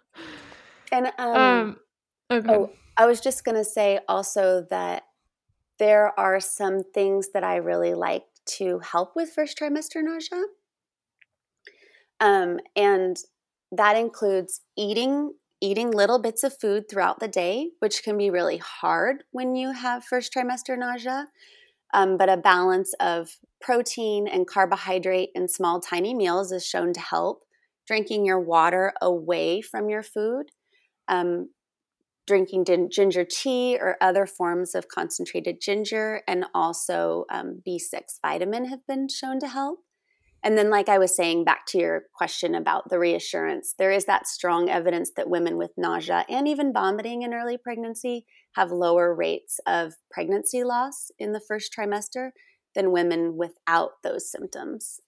[0.91, 1.77] and um, um
[2.31, 2.53] okay.
[2.53, 5.03] oh, I was just going to say also that
[5.77, 8.23] there are some things that I really like
[8.57, 10.43] to help with first trimester nausea.
[12.19, 13.17] Um, and
[13.71, 18.57] that includes eating eating little bits of food throughout the day, which can be really
[18.57, 21.27] hard when you have first trimester nausea.
[21.93, 26.99] Um, but a balance of protein and carbohydrate in small, tiny meals is shown to
[26.99, 27.43] help.
[27.87, 30.51] Drinking your water away from your food,
[31.07, 31.49] um,
[32.29, 38.85] drinking ginger tea or other forms of concentrated ginger, and also um, B6 vitamin have
[38.87, 39.79] been shown to help.
[40.43, 44.05] And then, like I was saying, back to your question about the reassurance, there is
[44.05, 49.13] that strong evidence that women with nausea and even vomiting in early pregnancy have lower
[49.13, 52.29] rates of pregnancy loss in the first trimester
[52.75, 54.99] than women without those symptoms.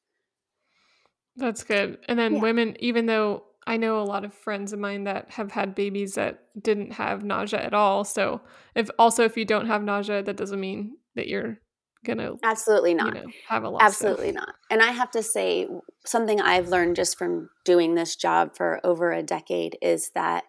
[1.38, 2.00] That's good.
[2.08, 2.42] And then, yeah.
[2.42, 6.16] women, even though I know a lot of friends of mine that have had babies
[6.16, 8.04] that didn't have nausea at all.
[8.04, 8.42] So,
[8.76, 11.60] if also if you don't have nausea, that doesn't mean that you're
[12.04, 14.36] gonna absolutely not you know, have a loss absolutely of.
[14.36, 15.68] not and i have to say
[16.06, 20.44] something i've learned just from doing this job for over a decade is that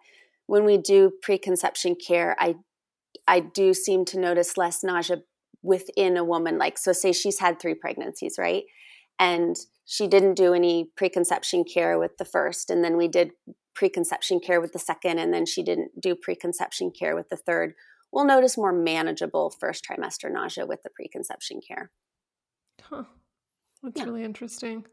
[0.46, 2.54] when we do preconception care i
[3.28, 5.18] i do seem to notice less nausea
[5.62, 8.64] within a woman like so say she's had three pregnancies right
[9.18, 13.32] and she didn't do any preconception care with the first and then we did
[13.74, 17.74] preconception care with the second and then she didn't do preconception care with the third
[18.12, 21.90] we'll notice more manageable first trimester nausea with the preconception care.
[22.82, 23.04] Huh.
[23.82, 24.04] That's yeah.
[24.04, 24.84] really interesting.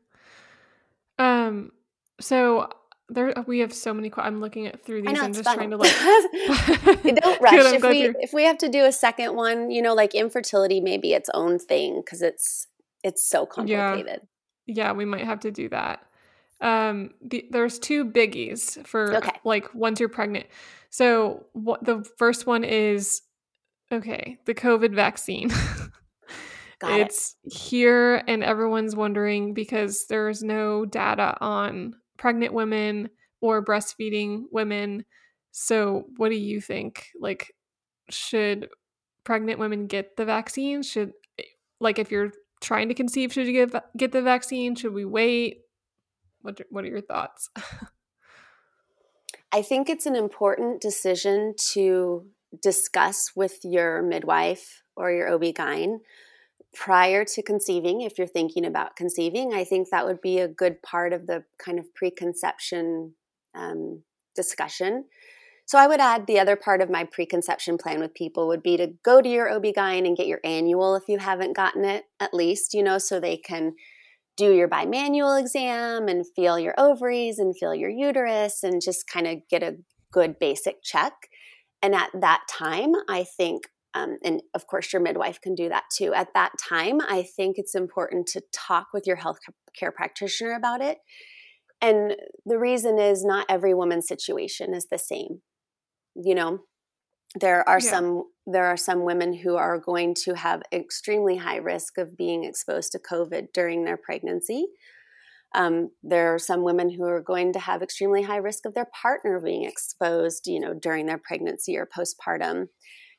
[1.20, 1.72] Um,
[2.20, 2.70] so
[3.10, 4.12] there we have so many.
[4.16, 5.58] I'm looking at through these know, and it's just fun.
[5.58, 5.94] trying to like.
[7.22, 7.74] Don't rush.
[7.74, 10.98] If we if we have to do a second one, you know, like infertility may
[10.98, 12.68] be its own thing because it's
[13.04, 14.08] it's so complicated.
[14.08, 14.18] yeah,
[14.94, 16.06] we might have to do that.
[16.62, 19.32] Um, the, there's two biggies for Okay.
[19.44, 20.48] like once you're pregnant.
[20.90, 23.22] So what the first one is
[23.92, 25.50] okay, the COVID vaccine.
[26.80, 27.08] Got it.
[27.08, 33.10] it's here and everyone's wondering because there's no data on pregnant women
[33.42, 35.04] or breastfeeding women.
[35.52, 37.08] So what do you think?
[37.20, 37.54] Like
[38.10, 38.70] should
[39.24, 40.82] pregnant women get the vaccine?
[40.84, 41.14] Should
[41.80, 44.76] like if you're trying to conceive, should you get get the vaccine?
[44.76, 45.62] Should we wait?
[46.42, 47.50] What what are your thoughts?
[49.52, 52.28] I think it's an important decision to
[52.62, 56.00] discuss with your midwife or your OB-GYN
[56.74, 59.54] prior to conceiving if you're thinking about conceiving.
[59.54, 63.14] I think that would be a good part of the kind of preconception
[63.56, 64.04] um,
[64.36, 65.06] discussion.
[65.70, 68.76] So I would add the other part of my preconception plan with people would be
[68.78, 72.34] to go to your OB-GYN and get your annual if you haven't gotten it at
[72.34, 73.76] least, you know, so they can
[74.36, 79.28] do your bimanual exam and feel your ovaries and feel your uterus and just kind
[79.28, 79.78] of get a
[80.12, 81.14] good basic check.
[81.84, 85.84] And at that time, I think, um, and of course, your midwife can do that
[85.96, 86.16] too.
[86.16, 89.38] At that time, I think it's important to talk with your health
[89.80, 90.98] care practitioner about it.
[91.80, 95.42] And the reason is not every woman's situation is the same.
[96.22, 96.60] You know,
[97.40, 97.92] there are Yeah.
[97.92, 102.44] some there are some women who are going to have extremely high risk of being
[102.46, 104.68] exposed to COVID during their pregnancy.
[105.56, 108.88] Um, there are some women who are going to have extremely high risk of their
[109.02, 112.68] partner being exposed, you know, during their pregnancy or postpartum.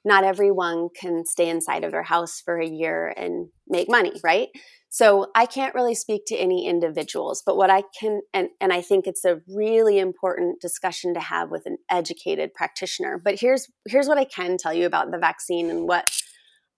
[0.04, 4.48] Not everyone can stay inside of their house for a year and make money, right?
[4.92, 8.80] So I can't really speak to any individuals, but what I can, and, and I
[8.82, 13.16] think it's a really important discussion to have with an educated practitioner.
[13.16, 16.10] But here's here's what I can tell you about the vaccine and what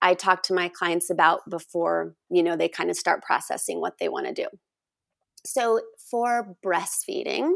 [0.02, 3.94] I talk to my clients about before you know they kind of start processing what
[3.98, 4.46] they want to do.
[5.46, 7.52] So for breastfeeding,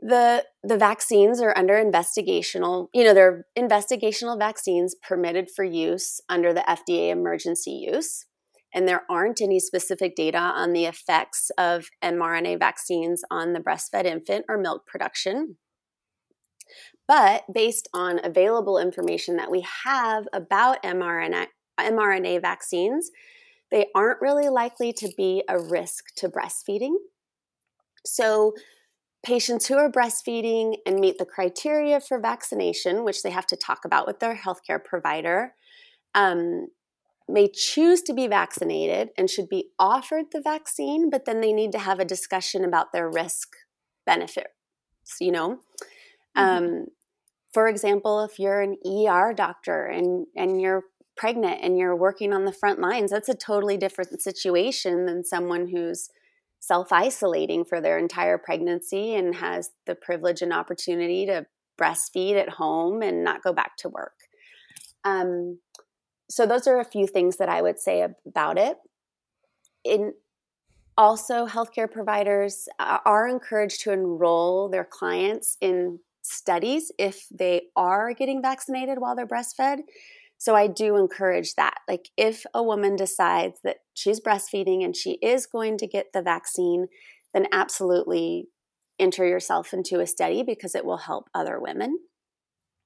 [0.00, 6.52] the the vaccines are under investigational you know they're investigational vaccines permitted for use under
[6.52, 8.26] the FDA emergency use
[8.74, 14.04] and there aren't any specific data on the effects of mRNA vaccines on the breastfed
[14.04, 15.56] infant or milk production.
[17.06, 21.46] But based on available information that we have about mRNA
[21.80, 23.10] mRNA vaccines
[23.74, 26.94] they aren't really likely to be a risk to breastfeeding.
[28.06, 28.54] So
[29.24, 33.84] patients who are breastfeeding and meet the criteria for vaccination, which they have to talk
[33.84, 35.54] about with their healthcare provider,
[36.14, 36.68] um,
[37.28, 41.72] may choose to be vaccinated and should be offered the vaccine, but then they need
[41.72, 43.48] to have a discussion about their risk
[44.04, 44.48] benefit.
[45.20, 45.58] You know,
[46.34, 46.86] um,
[47.52, 50.84] for example, if you're an ER doctor and and you're
[51.16, 55.68] pregnant and you're working on the front lines, that's a totally different situation than someone
[55.68, 56.08] who's
[56.60, 61.46] self isolating for their entire pregnancy and has the privilege and opportunity to
[61.78, 64.14] breastfeed at home and not go back to work.
[65.04, 65.58] Um,
[66.34, 68.76] so, those are a few things that I would say about it.
[69.84, 70.14] In
[70.98, 78.42] also, healthcare providers are encouraged to enroll their clients in studies if they are getting
[78.42, 79.82] vaccinated while they're breastfed.
[80.36, 81.78] So I do encourage that.
[81.86, 86.20] Like if a woman decides that she's breastfeeding and she is going to get the
[86.20, 86.88] vaccine,
[87.32, 88.48] then absolutely
[88.98, 91.96] enter yourself into a study because it will help other women.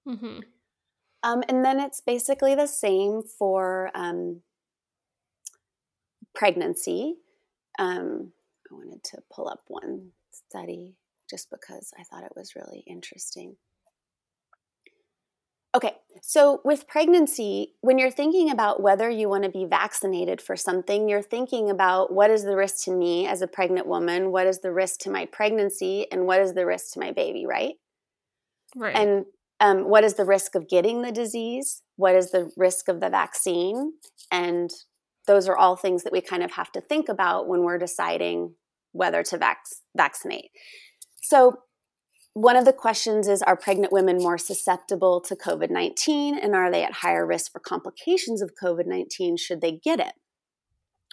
[0.07, 0.41] Mm-hmm.
[1.23, 4.43] Um, and then it's basically the same for um,
[6.35, 7.17] pregnancy.
[7.79, 8.33] Um,
[8.71, 10.95] I wanted to pull up one study
[11.29, 13.57] just because I thought it was really interesting.
[15.75, 20.57] Okay, so with pregnancy, when you're thinking about whether you want to be vaccinated for
[20.57, 24.47] something, you're thinking about what is the risk to me as a pregnant woman, what
[24.47, 27.75] is the risk to my pregnancy, and what is the risk to my baby, right?
[28.75, 28.97] Right.
[28.97, 29.27] And
[29.61, 31.83] um, what is the risk of getting the disease?
[31.97, 33.93] What is the risk of the vaccine?
[34.31, 34.71] And
[35.27, 38.55] those are all things that we kind of have to think about when we're deciding
[38.93, 39.65] whether to vac-
[39.97, 40.51] vaccinate.
[41.23, 41.59] So,
[42.35, 46.39] one of the questions is Are pregnant women more susceptible to COVID 19?
[46.39, 50.13] And are they at higher risk for complications of COVID 19 should they get it?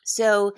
[0.03, 0.51] So,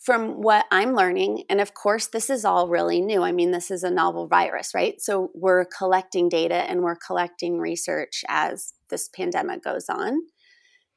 [0.00, 3.22] from what I'm learning, and of course, this is all really new.
[3.22, 5.00] I mean, this is a novel virus, right?
[5.00, 10.20] So, we're collecting data and we're collecting research as this pandemic goes on.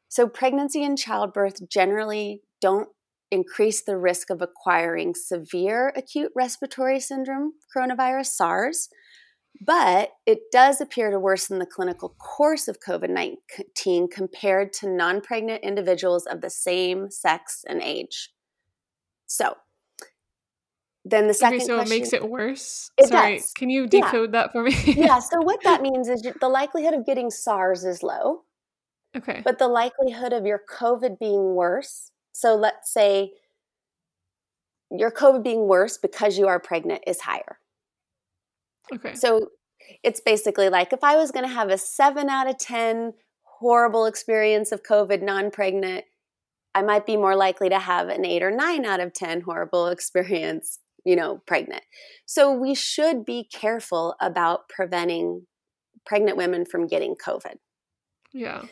[0.08, 2.88] So, pregnancy and childbirth generally don't
[3.30, 8.90] increase the risk of acquiring severe acute respiratory syndrome, coronavirus, SARS,
[9.60, 15.20] but it does appear to worsen the clinical course of COVID 19 compared to non
[15.20, 18.33] pregnant individuals of the same sex and age.
[19.34, 19.56] So,
[21.04, 22.92] then the second okay, so question, it makes it worse.
[23.00, 23.52] It Sorry, does.
[23.54, 24.42] can you decode yeah.
[24.44, 24.76] that for me?
[24.86, 25.20] yeah.
[25.32, 28.44] So what that means is the likelihood of getting SARS is low.
[29.18, 29.42] Okay.
[29.44, 32.12] But the likelihood of your COVID being worse.
[32.32, 33.32] So let's say
[34.92, 37.58] your COVID being worse because you are pregnant is higher.
[38.94, 39.16] Okay.
[39.16, 39.50] So
[40.04, 44.06] it's basically like if I was going to have a seven out of 10 horrible
[44.06, 46.06] experience of COVID non pregnant,
[46.76, 49.88] I might be more likely to have an eight or nine out of 10 horrible
[49.96, 51.84] experience, you know, pregnant.
[52.26, 55.46] So we should be careful about preventing
[56.06, 57.56] pregnant women from getting COVID.
[58.34, 58.66] Yeah.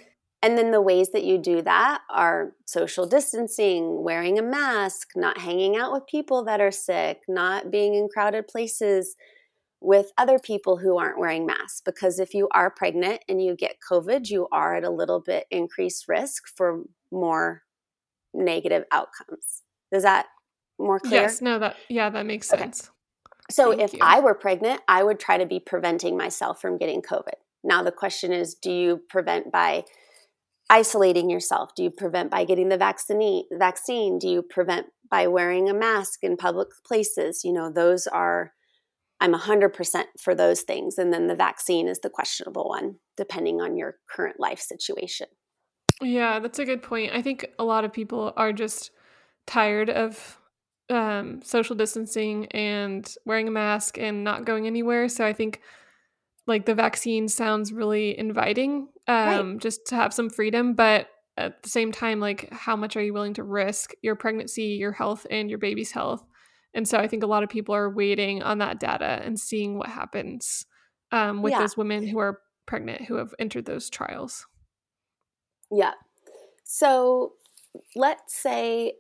[0.44, 5.38] And then the ways that you do that are social distancing, wearing a mask, not
[5.38, 9.16] hanging out with people that are sick, not being in crowded places
[9.80, 11.82] with other people who aren't wearing masks.
[11.84, 15.46] Because if you are pregnant and you get COVID, you are at a little bit
[15.52, 17.62] increased risk for more
[18.34, 19.64] negative outcomes.
[19.92, 20.28] Is that
[20.80, 21.22] more clear?
[21.22, 22.82] Yes, no, that, yeah, that makes sense.
[22.84, 22.90] Okay.
[23.52, 24.00] So Thank if you.
[24.02, 27.34] I were pregnant, I would try to be preventing myself from getting COVID.
[27.64, 29.84] Now, the question is do you prevent by
[30.70, 31.76] isolating yourself?
[31.76, 33.44] Do you prevent by getting the vaccine?
[33.52, 34.18] Vaccine?
[34.18, 37.42] Do you prevent by wearing a mask in public places?
[37.44, 38.54] You know, those are
[39.20, 43.78] I'm 100% for those things and then the vaccine is the questionable one depending on
[43.78, 45.28] your current life situation.
[46.02, 47.14] Yeah, that's a good point.
[47.14, 48.92] I think a lot of people are just
[49.46, 50.40] tired of
[50.90, 55.08] um, social distancing and wearing a mask and not going anywhere.
[55.10, 55.62] So I think
[56.48, 59.58] like the vaccine sounds really inviting um, right.
[59.60, 63.14] just to have some freedom but at the same time like how much are you
[63.14, 66.24] willing to risk your pregnancy your health and your baby's health
[66.74, 69.78] and so i think a lot of people are waiting on that data and seeing
[69.78, 70.66] what happens
[71.12, 71.60] um, with yeah.
[71.60, 74.46] those women who are pregnant who have entered those trials
[75.72, 75.94] yeah.
[76.64, 77.34] So
[77.96, 78.94] let's say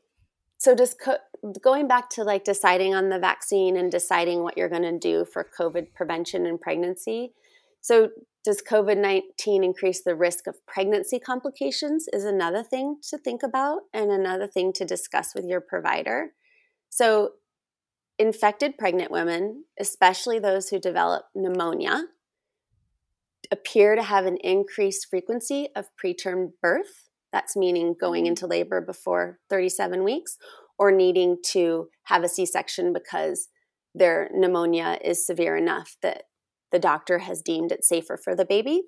[0.57, 1.17] so just co-
[1.61, 5.25] going back to like deciding on the vaccine and deciding what you're going to do
[5.25, 7.33] for covid prevention and pregnancy
[7.81, 8.09] so
[8.43, 14.11] does covid-19 increase the risk of pregnancy complications is another thing to think about and
[14.11, 16.31] another thing to discuss with your provider.
[16.89, 17.33] So
[18.17, 22.03] infected pregnant women especially those who develop pneumonia
[23.51, 28.29] appear to have an increased frequency of preterm birth that's meaning going mm.
[28.29, 30.37] into labor before 37 weeks
[30.77, 33.49] or needing to have a C section because
[33.93, 36.23] their pneumonia is severe enough that
[36.71, 38.83] the doctor has deemed it safer for the baby.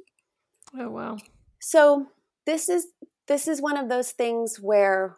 [0.78, 1.18] Oh wow.
[1.60, 2.08] So
[2.46, 2.88] this is
[3.28, 5.18] this is one of those things where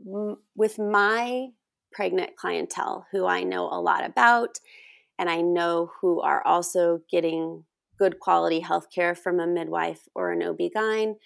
[0.00, 1.48] m- with my
[1.92, 4.58] pregnant clientele who I know a lot about
[5.18, 7.64] and I know who are also getting
[7.98, 11.16] good quality health care from a midwife or an OB-GYN,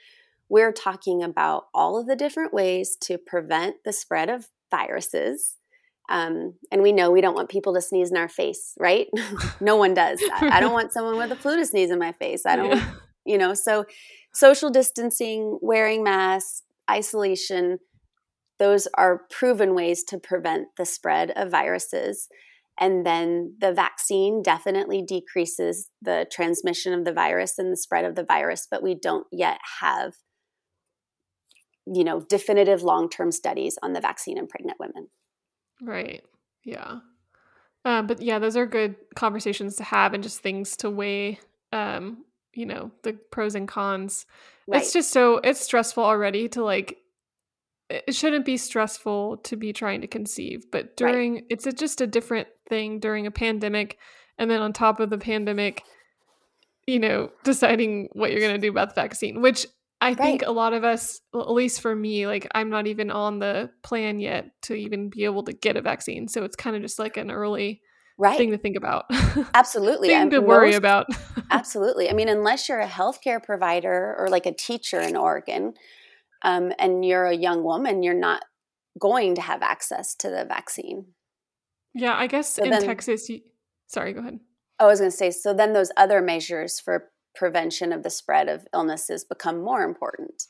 [0.49, 5.57] we're talking about all of the different ways to prevent the spread of viruses.
[6.09, 9.07] Um, and we know we don't want people to sneeze in our face, right?
[9.61, 10.21] no one does.
[10.35, 12.45] I, I, don't want someone with a flu to sneeze in my face.
[12.45, 12.91] I don't, yeah.
[13.25, 13.85] you know, so
[14.35, 17.79] social distancing, wearing masks, isolation,
[18.61, 22.29] those are proven ways to prevent the spread of viruses.
[22.81, 28.15] And then the vaccine definitely decreases the transmission of the virus and the spread of
[28.15, 30.15] the virus, but we don't yet have
[31.93, 35.09] you know definitive long-term studies on the vaccine in pregnant women
[35.83, 36.23] right
[36.65, 36.99] yeah
[37.85, 41.39] um, but yeah those are good conversations to have and just things to weigh
[41.73, 42.25] um,
[42.55, 44.27] you know the pros and cons
[44.69, 44.83] right.
[44.83, 46.99] it's just so it's stressful already to like
[47.89, 51.45] it shouldn't be stressful to be trying to conceive but during right.
[51.51, 53.99] it's a, just a different thing during a pandemic
[54.39, 55.85] and then on top of the pandemic
[56.87, 59.67] you know deciding what you're going to do about the vaccine which
[60.03, 60.17] I right.
[60.17, 63.71] think a lot of us, at least for me, like I'm not even on the
[63.83, 66.27] plan yet to even be able to get a vaccine.
[66.27, 67.83] So it's kind of just like an early
[68.17, 68.39] right.
[68.39, 69.05] thing to think about.
[69.55, 70.09] Absolutely.
[70.09, 71.07] thing to worry about.
[71.51, 72.09] absolutely.
[72.09, 75.75] I mean, unless you're a healthcare provider or like a teacher in Oregon
[76.43, 78.45] um, and you're a young woman, you're not
[78.99, 81.07] going to have access to the vaccine.
[81.95, 83.41] Yeah, I guess so in then, Texas, you,
[83.89, 84.39] sorry, go ahead.
[84.79, 88.49] I was going to say, so then those other measures for prevention of the spread
[88.49, 90.45] of illnesses become more important.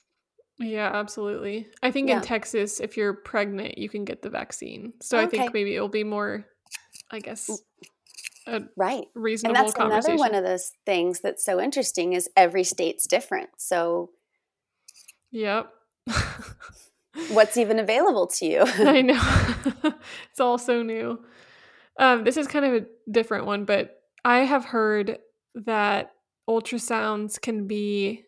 [0.59, 1.67] Yeah, absolutely.
[1.83, 2.17] I think yeah.
[2.17, 4.93] in Texas, if you're pregnant, you can get the vaccine.
[5.01, 5.27] So okay.
[5.27, 6.45] I think maybe it'll be more,
[7.11, 7.51] I guess,
[8.47, 8.69] mm.
[8.77, 9.57] right reasonable.
[9.57, 13.49] And that's another one of those things that's so interesting is every state's different.
[13.57, 14.11] So,
[15.31, 15.71] yep.
[17.29, 18.61] what's even available to you.
[18.67, 19.21] I know.
[20.31, 21.19] it's all so new.
[21.99, 25.19] Um, this is kind of a different one, but I have heard
[25.55, 26.13] that
[26.49, 28.25] ultrasounds can be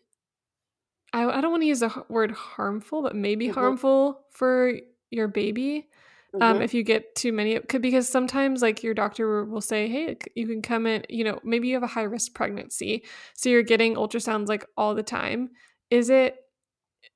[1.13, 3.59] I, I don't want to use the word harmful, but maybe mm-hmm.
[3.59, 4.73] harmful for
[5.11, 5.87] your baby.
[6.33, 6.55] Um, mm-hmm.
[6.55, 10.17] Um, if you get too many, could because sometimes like your doctor will say, "Hey,
[10.35, 13.03] you can come in." You know, maybe you have a high risk pregnancy,
[13.35, 15.51] so you're getting ultrasounds like all the time.
[15.91, 16.37] Is it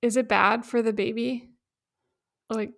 [0.03, 1.49] is it bad for the baby?
[2.50, 2.72] Like,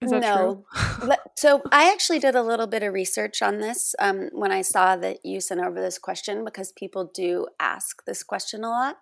[0.00, 0.64] is that no.
[1.00, 1.14] true?
[1.36, 4.96] so I actually did a little bit of research on this um, when I saw
[4.96, 8.96] that you sent over this question because people do ask this question a lot.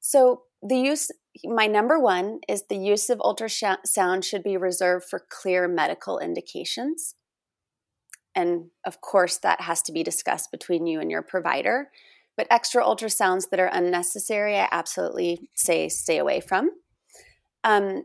[0.00, 1.10] So the use
[1.44, 7.14] my number one is the use of ultrasound should be reserved for clear medical indications
[8.34, 11.90] and of course that has to be discussed between you and your provider
[12.36, 16.70] but extra ultrasounds that are unnecessary i absolutely say stay away from
[17.64, 18.04] um,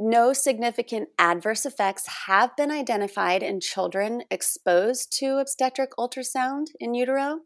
[0.00, 7.40] no significant adverse effects have been identified in children exposed to obstetric ultrasound in utero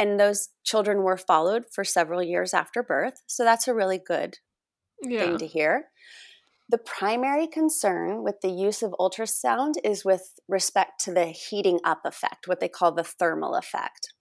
[0.00, 3.20] and those children were followed for several years after birth.
[3.26, 4.38] So that's a really good
[5.02, 5.20] yeah.
[5.20, 5.88] thing to hear.
[6.70, 12.00] The primary concern with the use of ultrasound is with respect to the heating up
[12.06, 14.14] effect, what they call the thermal effect.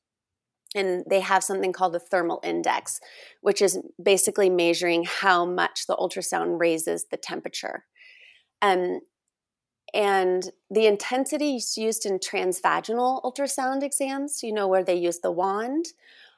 [0.76, 3.00] And they have something called the thermal index,
[3.42, 7.86] which is basically measuring how much the ultrasound raises the temperature.
[8.62, 9.00] Um,
[9.94, 15.86] and the intensity used in transvaginal ultrasound exams, you know, where they use the wand,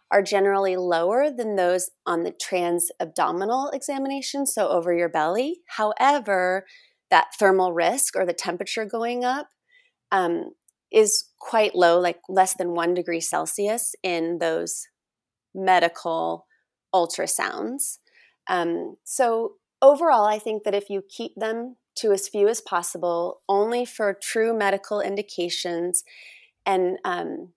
[0.10, 5.62] are generally lower than those on the transabdominal examination, so over your belly.
[5.68, 6.66] However,
[7.10, 9.50] that thermal risk or the temperature going up
[10.12, 10.52] um,
[10.92, 14.88] is quite low, like less than one degree Celsius in those
[15.54, 16.46] medical
[16.94, 17.98] ultrasounds.
[18.48, 23.42] Um, so, overall, I think that if you keep them to as few as possible,
[23.50, 26.04] only for true medical indications.
[26.66, 27.54] And um,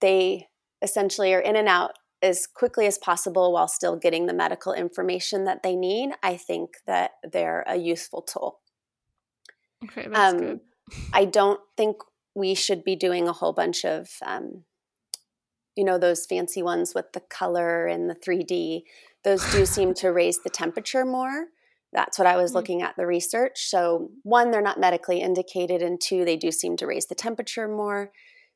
[0.00, 0.48] they
[0.80, 1.92] essentially are in and out
[2.22, 6.10] as quickly as possible while still getting the medical information that they need.
[6.22, 8.60] I think that they're a useful tool.
[9.84, 10.60] Okay, that's um, good.
[11.12, 11.96] I don't think
[12.34, 14.64] we should be doing a whole bunch of, um,
[15.76, 18.82] you know, those fancy ones with the color and the 3D.
[19.24, 21.46] Those do seem to raise the temperature more.
[21.92, 22.56] That's what I was mm-hmm.
[22.56, 23.68] looking at the research.
[23.68, 27.68] So, one, they're not medically indicated, and two, they do seem to raise the temperature
[27.68, 28.12] more.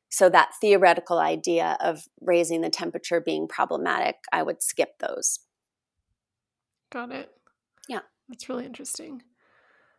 [0.09, 5.39] So, that theoretical idea of raising the temperature being problematic, I would skip those.
[6.91, 7.29] Got it.
[7.87, 7.99] Yeah.
[8.29, 9.23] That's really interesting.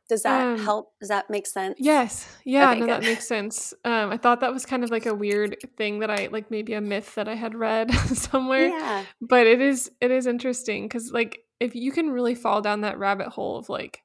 [0.09, 0.93] Does that um, help?
[1.01, 1.77] Does that make sense?
[1.79, 2.27] Yes.
[2.45, 3.75] Yeah, okay, no, that makes sense.
[3.85, 6.73] Um, I thought that was kind of like a weird thing that I like maybe
[6.73, 8.69] a myth that I had read somewhere.
[8.69, 9.05] Yeah.
[9.21, 12.99] But it is it is interesting because like if you can really fall down that
[12.99, 14.03] rabbit hole of like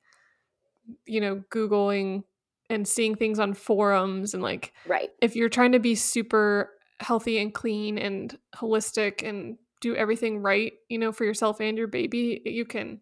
[1.06, 2.24] you know googling
[2.70, 7.38] and seeing things on forums and like right if you're trying to be super healthy
[7.38, 12.41] and clean and holistic and do everything right you know for yourself and your baby
[12.45, 12.99] you can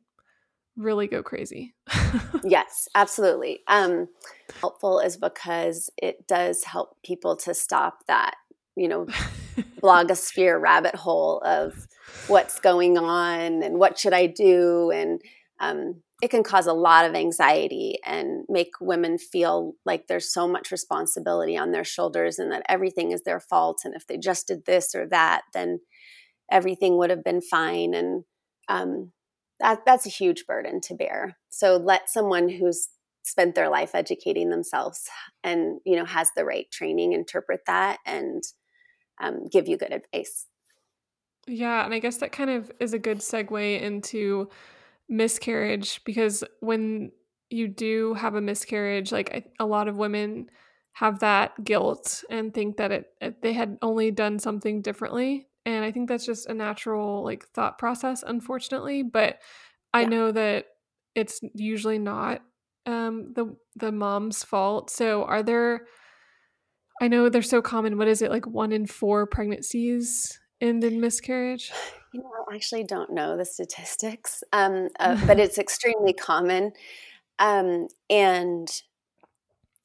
[0.82, 1.74] really go crazy.
[2.44, 3.60] Yes absolutely.
[3.68, 4.08] Um
[4.60, 8.36] helpful is because it does help people to stop that
[8.76, 9.06] you know
[9.82, 11.88] blogosphere rabbit hole of
[12.28, 14.92] what's going on and what should I do?
[14.92, 15.22] And
[15.60, 20.48] um, it can cause a lot of anxiety and make women feel like there's so
[20.48, 23.82] much responsibility on their shoulders and that everything is their fault.
[23.84, 25.80] And if they just did this or that then
[26.52, 27.94] everything would have been fine.
[27.94, 28.24] And
[28.68, 29.12] um,
[29.62, 32.90] that that's a huge burden to bear so let someone who's
[33.24, 35.08] spent their life educating themselves
[35.44, 38.44] and you know has the right training interpret that and
[39.22, 40.48] um, give you good advice.
[41.48, 44.50] Yeah, and I guess that kind of is a good segue into
[45.10, 47.12] miscarriage because when
[47.50, 50.50] you do have a miscarriage, like a lot of women
[50.94, 55.86] have that guilt and think that it, it they had only done something differently, and
[55.86, 59.04] I think that's just a natural like thought process, unfortunately.
[59.04, 59.40] But
[59.94, 60.08] I yeah.
[60.08, 60.66] know that
[61.16, 62.42] it's usually not
[62.86, 64.90] um, the the mom's fault.
[64.90, 65.86] So, are there
[67.02, 67.98] I know they're so common.
[67.98, 68.46] What is it like?
[68.46, 71.72] One in four pregnancies end in miscarriage.
[72.14, 76.74] You know, I actually don't know the statistics, um, uh, but it's extremely common.
[77.40, 78.70] Um, and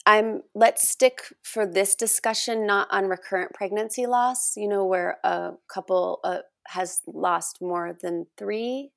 [0.07, 4.57] I'm let's stick for this discussion not on recurrent pregnancy loss.
[4.57, 6.39] You know, where a couple uh,
[6.69, 8.91] has lost more than three.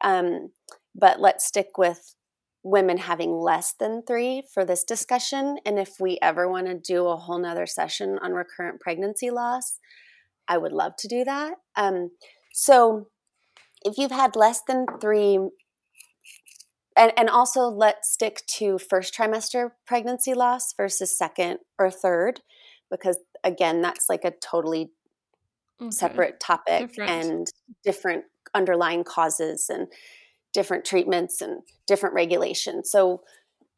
[0.00, 0.50] Um,
[0.94, 2.14] but let's stick with
[2.62, 5.58] women having less than three for this discussion.
[5.64, 9.78] And if we ever want to do a whole nother session on recurrent pregnancy loss,
[10.48, 11.54] I would love to do that.
[11.76, 12.10] Um,
[12.52, 13.08] so
[13.82, 15.38] if you've had less than three
[16.96, 22.40] and, and also let's stick to first trimester pregnancy loss versus second or third,
[22.90, 24.90] because again, that's like a totally
[25.80, 25.90] okay.
[25.90, 27.10] separate topic different.
[27.10, 27.46] and
[27.84, 28.24] different
[28.54, 29.88] underlying causes and
[30.52, 32.90] different treatments and different regulations.
[32.90, 33.22] So,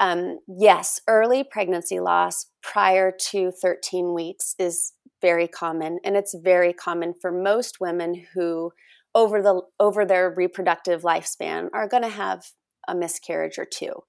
[0.01, 6.73] um, yes, early pregnancy loss prior to 13 weeks is very common, and it's very
[6.73, 8.73] common for most women who,
[9.15, 12.47] over the over their reproductive lifespan, are going to have
[12.89, 14.05] a miscarriage or two.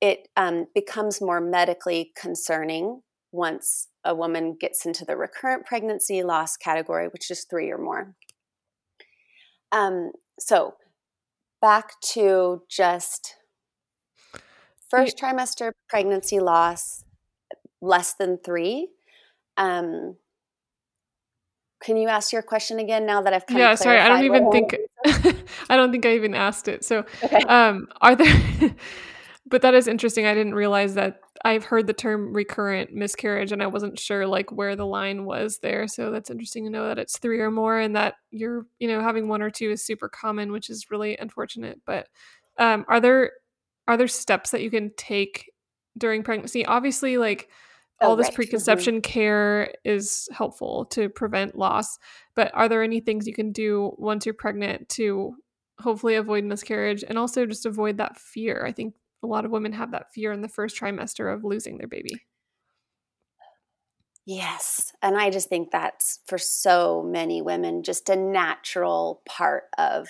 [0.00, 3.02] It um, becomes more medically concerning
[3.32, 8.14] once a woman gets into the recurrent pregnancy loss category, which is three or more.
[9.72, 10.74] Um, so,
[11.60, 13.34] back to just
[14.88, 17.04] first trimester pregnancy loss
[17.80, 18.88] less than three.
[19.56, 20.16] Um,
[21.80, 24.50] can you ask your question again now that I've kind yeah, sorry, I don't even
[24.50, 24.76] think
[25.70, 26.84] I don't think I even asked it.
[26.84, 27.42] So, okay.
[27.42, 28.74] um, are there?
[29.46, 30.26] but that is interesting.
[30.26, 31.20] I didn't realize that.
[31.44, 35.58] I've heard the term recurrent miscarriage, and I wasn't sure like where the line was
[35.58, 35.86] there.
[35.86, 39.00] So that's interesting to know that it's three or more, and that you're you know
[39.00, 41.80] having one or two is super common, which is really unfortunate.
[41.86, 42.08] But
[42.58, 43.32] um, are there
[43.86, 45.52] are there steps that you can take
[45.96, 46.66] during pregnancy?
[46.66, 47.48] Obviously, like
[48.00, 48.30] all oh, this right.
[48.30, 48.36] Mm-hmm.
[48.36, 49.12] preconception mm-hmm.
[49.12, 51.98] care is helpful to prevent loss
[52.34, 55.34] but are there any things you can do once you're pregnant to
[55.80, 59.72] hopefully avoid miscarriage and also just avoid that fear i think a lot of women
[59.72, 62.22] have that fear in the first trimester of losing their baby
[64.26, 70.08] yes and i just think that's for so many women just a natural part of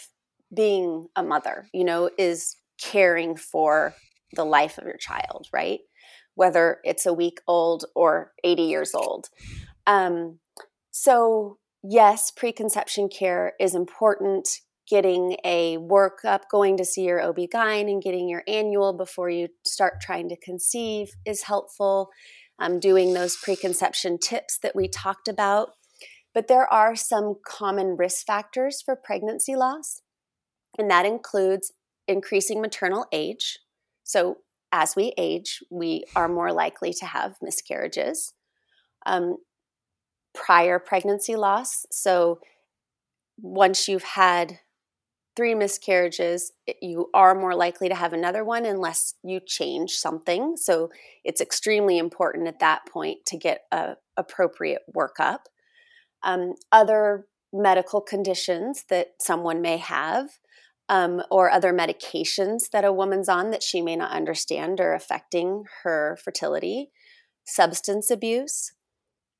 [0.54, 3.94] being a mother you know is caring for
[4.34, 5.80] the life of your child right
[6.38, 9.28] whether it's a week old or 80 years old.
[9.88, 10.38] Um,
[10.92, 14.48] so, yes, preconception care is important.
[14.88, 20.00] Getting a workup, going to see your OB-GYN and getting your annual before you start
[20.00, 22.10] trying to conceive is helpful.
[22.60, 25.70] Um, doing those preconception tips that we talked about.
[26.34, 30.02] But there are some common risk factors for pregnancy loss,
[30.78, 31.72] and that includes
[32.06, 33.58] increasing maternal age.
[34.04, 34.38] So,
[34.72, 38.32] as we age, we are more likely to have miscarriages.
[39.06, 39.38] Um,
[40.34, 41.86] prior pregnancy loss.
[41.90, 42.40] So
[43.40, 44.60] once you've had
[45.36, 46.52] three miscarriages,
[46.82, 50.56] you are more likely to have another one unless you change something.
[50.56, 50.90] So
[51.24, 55.40] it's extremely important at that point to get a appropriate workup.
[56.24, 60.30] Um, other medical conditions that someone may have
[60.88, 65.64] um, or other medications that a woman's on that she may not understand are affecting
[65.82, 66.90] her fertility,
[67.44, 68.72] substance abuse.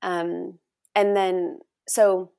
[0.03, 0.59] Um,
[0.95, 2.33] and then, so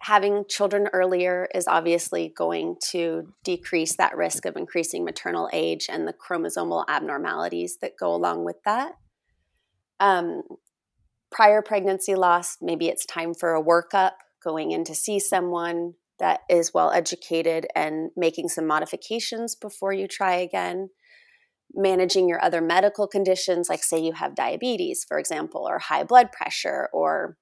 [0.00, 6.06] having children earlier is obviously going to decrease that risk of increasing maternal age and
[6.06, 8.92] the chromosomal abnormalities that go along with that.
[10.00, 10.42] Um,
[11.30, 16.40] prior pregnancy loss, maybe it's time for a workup, going in to see someone, that
[16.48, 20.90] is well educated and making some modifications before you try again.
[21.76, 26.30] Managing your other medical conditions, like say you have diabetes, for example, or high blood
[26.30, 27.36] pressure, or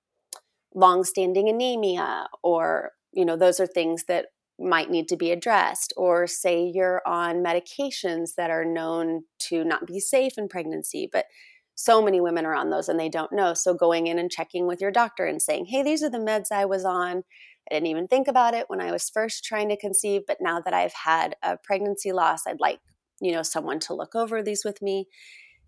[0.74, 4.26] long-standing anemia, or you know those are things that
[4.58, 5.92] might need to be addressed.
[5.98, 11.26] Or say you're on medications that are known to not be safe in pregnancy, but
[11.74, 13.52] so many women are on those and they don't know.
[13.52, 16.50] So going in and checking with your doctor and saying, "Hey, these are the meds
[16.50, 17.24] I was on."
[17.70, 20.60] I didn't even think about it when I was first trying to conceive, but now
[20.60, 22.80] that I've had a pregnancy loss, I'd like,
[23.20, 25.06] you know, someone to look over these with me.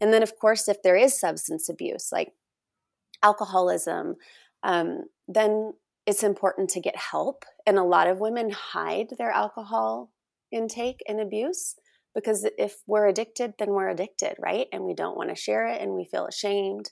[0.00, 2.32] And then, of course, if there is substance abuse, like
[3.22, 4.16] alcoholism,
[4.62, 5.72] um, then
[6.06, 7.44] it's important to get help.
[7.66, 10.10] And a lot of women hide their alcohol
[10.50, 11.76] intake and abuse
[12.14, 14.66] because if we're addicted, then we're addicted, right?
[14.72, 16.90] And we don't want to share it and we feel ashamed.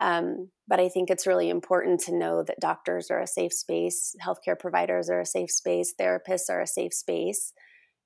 [0.00, 4.16] Um, but I think it's really important to know that doctors are a safe space,
[4.24, 7.52] healthcare providers are a safe space, therapists are a safe space,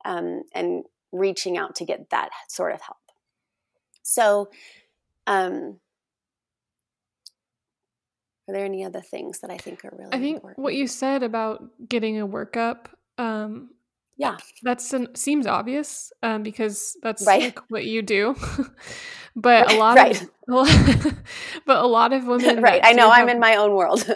[0.04, 2.98] um, and reaching out to get that sort of help.
[4.02, 4.48] So,
[5.26, 5.80] um,
[8.48, 10.12] are there any other things that I think are really?
[10.12, 10.62] I think important?
[10.62, 12.86] what you said about getting a workup
[13.18, 13.70] um,
[14.16, 17.42] yeah that's an, seems obvious um, because that's right.
[17.42, 18.34] like what you do
[19.40, 20.22] but a lot right.
[20.22, 20.30] of
[21.66, 24.06] but a lot of women right i know have, i'm in my own world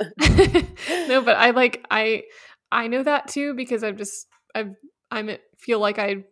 [1.08, 2.22] no but i like i
[2.70, 4.64] i know that too because i'm just i
[5.10, 6.24] i'm feel like i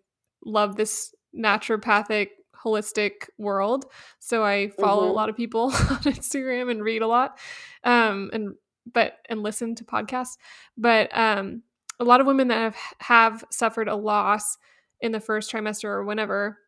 [0.44, 2.28] love this naturopathic
[2.64, 3.86] holistic world
[4.18, 5.10] so i follow mm-hmm.
[5.10, 7.38] a lot of people on instagram and read a lot
[7.84, 8.54] um and
[8.92, 10.36] but and listen to podcasts
[10.76, 11.62] but um
[12.00, 14.56] a lot of women that have have suffered a loss
[15.00, 16.58] in the first trimester or whenever,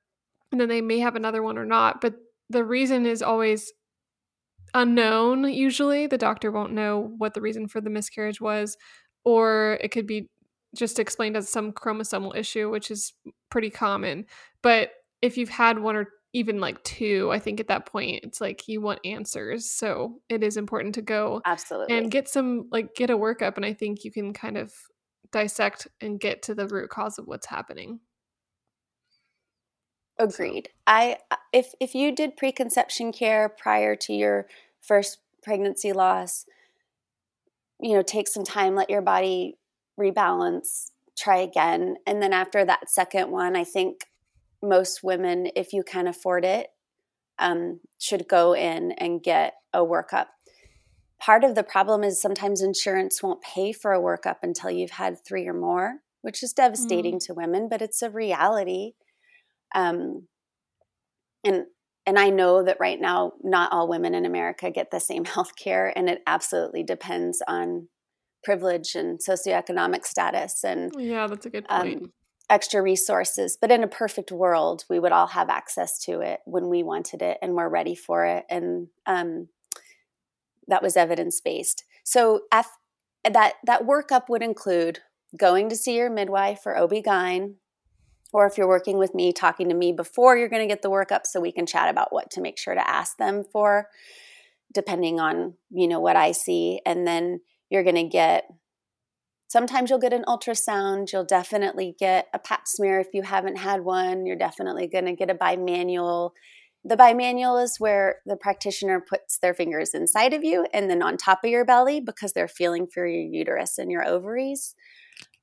[0.53, 2.01] and then they may have another one or not.
[2.01, 2.15] But
[2.51, 3.73] the reason is always
[4.75, 6.07] unknown usually.
[6.07, 8.77] The doctor won't know what the reason for the miscarriage was
[9.25, 10.29] or it could be
[10.75, 13.13] just explained as some chromosomal issue which is
[13.51, 14.27] pretty common.
[14.63, 14.91] But
[15.21, 18.67] if you've had one or even like two i think at that point it's like
[18.67, 21.97] you want answers so it is important to go absolutely.
[21.97, 24.73] and get some like get a workup and i think you can kind of
[25.31, 28.01] dissect and get to the root cause of what's happening
[30.23, 30.69] Agreed.
[30.87, 34.47] I uh, if if you did preconception care prior to your
[34.81, 36.47] first pregnancy loss,
[37.81, 39.59] you know, take some time, let your body
[39.99, 44.05] rebalance, try again, and then after that second one, I think
[44.63, 46.69] most women, if you can afford it,
[47.41, 50.27] um, should go in and get a workup.
[51.19, 55.19] Part of the problem is sometimes insurance won't pay for a workup until you've had
[55.25, 57.27] three or more, which is devastating mm.
[57.27, 58.93] to women, but it's a reality.
[59.75, 60.29] Um,
[61.45, 61.65] and
[62.05, 65.57] and I know that right now, not all women in America get the same health
[65.57, 67.89] care, and it absolutely depends on
[68.45, 72.03] privilege and socioeconomic status and yeah, that's a good point.
[72.03, 72.13] Um,
[72.51, 73.57] extra resources.
[73.59, 77.23] But in a perfect world, we would all have access to it when we wanted
[77.23, 78.45] it and we're ready for it.
[78.51, 79.49] And um,
[80.69, 81.85] that was evidence based.
[82.05, 82.79] So af-
[83.25, 85.01] that that workup would include
[85.37, 87.55] going to see your midwife or OB-GYN,
[88.33, 90.91] or if you're working with me, talking to me before you're going to get the
[90.91, 93.89] workup so we can chat about what to make sure to ask them for
[94.73, 98.47] depending on, you know, what I see and then you're going to get
[99.53, 103.83] sometimes you'll get an ultrasound, you'll definitely get a pap smear if you haven't had
[103.83, 106.31] one, you're definitely going to get a bimanual.
[106.85, 111.19] The bimanual is where the practitioner puts their fingers inside of you and then on
[111.19, 114.75] top of your belly because they're feeling for your uterus and your ovaries.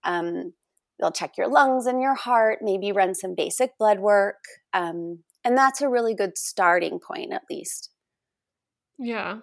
[0.04, 0.54] Um,
[1.00, 4.44] They'll check your lungs and your heart, maybe run some basic blood work.
[4.74, 7.90] Um, and that's a really good starting point, at least.
[8.98, 9.40] Yeah.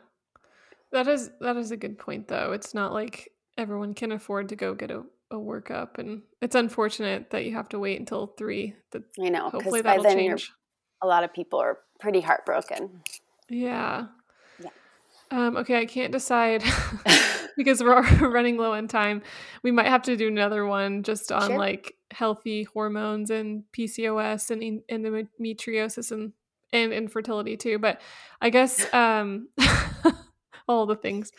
[0.93, 2.53] That is that is a good point though.
[2.53, 7.31] It's not like everyone can afford to go get a, a workup and it's unfortunate
[7.31, 8.75] that you have to wait until three.
[8.93, 10.53] That I know, hopefully that'll change.
[11.03, 13.03] A lot of people are pretty heartbroken.
[13.49, 14.07] Yeah.
[14.63, 14.71] Yeah.
[15.31, 16.63] Um, okay, I can't decide
[17.57, 19.23] because we're running low on time.
[19.63, 21.59] We might have to do another one just on sure.
[21.59, 26.33] like healthy hormones and PCOS and endometriosis and
[26.73, 27.79] and infertility too.
[27.79, 28.01] But
[28.41, 29.49] I guess um,
[30.69, 31.33] all the things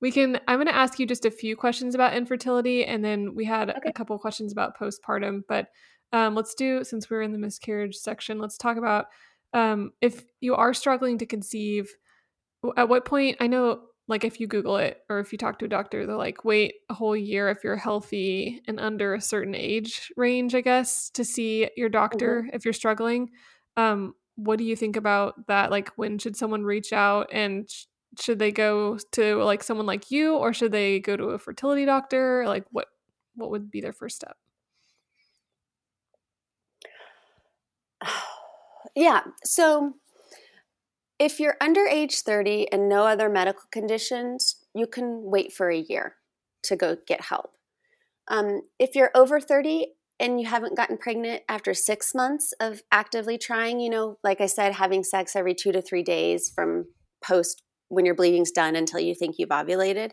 [0.00, 0.40] we can.
[0.48, 3.70] I'm going to ask you just a few questions about infertility, and then we had
[3.70, 3.88] okay.
[3.88, 5.42] a couple questions about postpartum.
[5.48, 5.68] But
[6.12, 8.38] um, let's do since we're in the miscarriage section.
[8.38, 9.06] Let's talk about
[9.54, 11.94] um, if you are struggling to conceive.
[12.76, 13.38] At what point?
[13.40, 13.80] I know
[14.12, 16.74] like if you google it or if you talk to a doctor they're like wait
[16.88, 21.24] a whole year if you're healthy and under a certain age range i guess to
[21.24, 22.54] see your doctor mm-hmm.
[22.54, 23.30] if you're struggling.
[23.76, 25.70] Um what do you think about that?
[25.70, 27.84] Like when should someone reach out and sh-
[28.18, 31.84] should they go to like someone like you or should they go to a fertility
[31.84, 32.44] doctor?
[32.46, 32.88] Like what
[33.34, 34.36] what would be their first step?
[38.94, 39.94] Yeah so
[41.22, 45.78] if you're under age 30 and no other medical conditions, you can wait for a
[45.78, 46.16] year
[46.64, 47.52] to go get help.
[48.26, 49.86] Um, if you're over 30
[50.18, 54.46] and you haven't gotten pregnant after six months of actively trying, you know, like I
[54.46, 56.86] said, having sex every two to three days from
[57.24, 60.10] post when your bleeding's done until you think you've ovulated,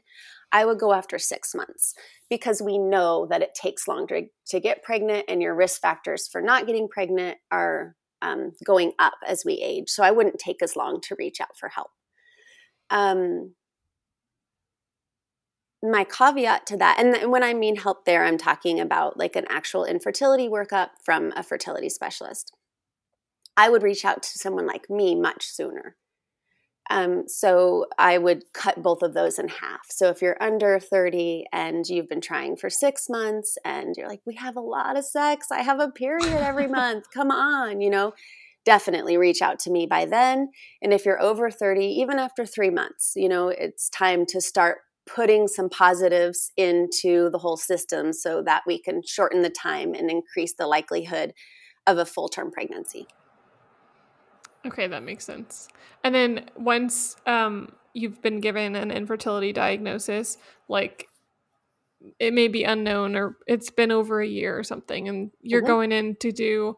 [0.52, 1.96] I would go after six months
[2.30, 6.40] because we know that it takes longer to get pregnant and your risk factors for
[6.40, 9.90] not getting pregnant are um, going up as we age.
[9.90, 11.92] So I wouldn't take as long to reach out for help.
[12.90, 13.54] Um,
[15.82, 19.46] my caveat to that, and when I mean help there, I'm talking about like an
[19.50, 22.52] actual infertility workup from a fertility specialist.
[23.56, 25.96] I would reach out to someone like me much sooner.
[26.90, 29.82] Um, so I would cut both of those in half.
[29.90, 34.22] So if you're under 30 and you've been trying for six months and you're like,
[34.26, 37.92] we have a lot of sex, I have a period every month, come on, you
[37.92, 38.14] know,
[38.66, 40.50] definitely reach out to me by then.
[40.82, 44.80] And if you're over 30, even after three months, you know, it's time to start
[45.06, 50.10] putting some positives into the whole system so that we can shorten the time and
[50.10, 51.34] increase the likelihood
[51.88, 53.08] of a full term pregnancy.
[54.66, 55.68] Okay, that makes sense.
[56.04, 60.38] And then once um, you've been given an infertility diagnosis,
[60.68, 61.08] like
[62.20, 65.68] it may be unknown or it's been over a year or something, and you're mm-hmm.
[65.68, 66.76] going in to do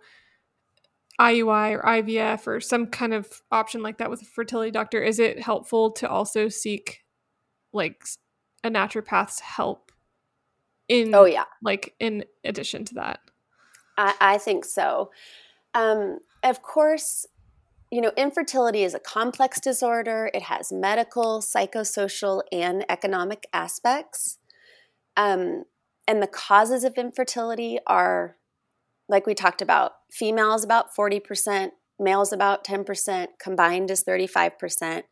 [1.20, 5.20] IUI or IVF or some kind of option like that with a fertility doctor, is
[5.20, 7.04] it helpful to also seek
[7.74, 8.04] like
[8.64, 9.92] a naturopath's help
[10.88, 13.22] in oh yeah like in addition to that
[13.98, 15.12] I, I think so.
[15.74, 17.26] Um, of course,
[17.92, 20.32] you know, infertility is a complex disorder.
[20.34, 24.38] It has medical, psychosocial, and economic aspects.
[25.18, 25.66] Um,
[26.08, 28.38] and the causes of infertility are,
[29.10, 35.04] like we talked about, females about 40%, males about 10%, combined is 35%.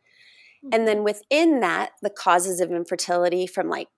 [0.72, 3.88] And then within that, the causes of infertility from like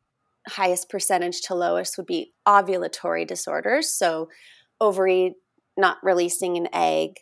[0.48, 3.88] highest percentage to lowest would be ovulatory disorders.
[3.88, 4.28] So,
[4.80, 5.36] ovary
[5.76, 7.18] not releasing an egg.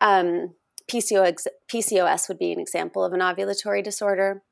[0.00, 0.54] Um,
[0.90, 4.42] PCOS, PCOS would be an example of an ovulatory disorder.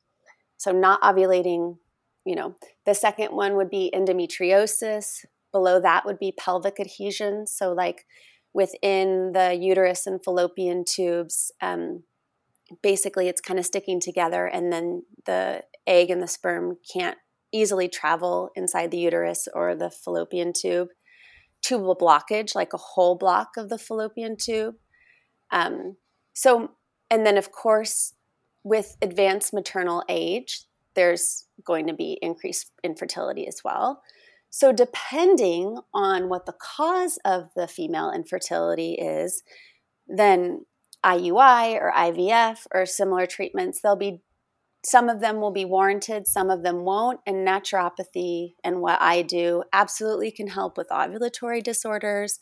[0.56, 1.78] So, not ovulating,
[2.24, 2.54] you know.
[2.84, 5.24] The second one would be endometriosis.
[5.52, 7.46] Below that would be pelvic adhesion.
[7.46, 8.04] So, like
[8.52, 12.02] within the uterus and fallopian tubes, um,
[12.82, 17.18] basically it's kind of sticking together, and then the egg and the sperm can't
[17.52, 20.88] easily travel inside the uterus or the fallopian tube.
[21.62, 24.76] Tubal blockage, like a whole block of the fallopian tube.
[25.50, 25.96] Um,
[26.32, 26.72] so,
[27.10, 28.14] and then of course,
[28.62, 30.62] with advanced maternal age,
[30.94, 34.02] there's going to be increased infertility as well.
[34.50, 39.42] So, depending on what the cause of the female infertility is,
[40.08, 40.66] then
[41.04, 44.22] IUI or IVF or similar treatments, there'll be
[44.84, 47.20] some of them will be warranted, some of them won't.
[47.26, 52.40] And naturopathy and what I do absolutely can help with ovulatory disorders,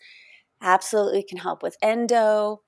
[0.62, 2.62] absolutely can help with endo,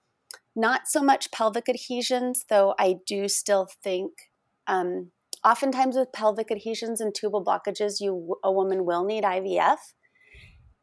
[0.57, 4.13] not so much pelvic adhesions, though I do still think
[4.67, 5.11] um,
[5.45, 9.79] oftentimes with pelvic adhesions and tubal blockages, you a woman will need IVF.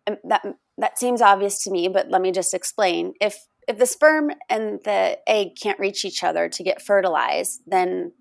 [0.06, 0.46] And that
[0.78, 3.14] that seems obvious to me, but let me just explain.
[3.20, 3.38] If
[3.68, 8.14] if the sperm and the egg can't reach each other to get fertilized, then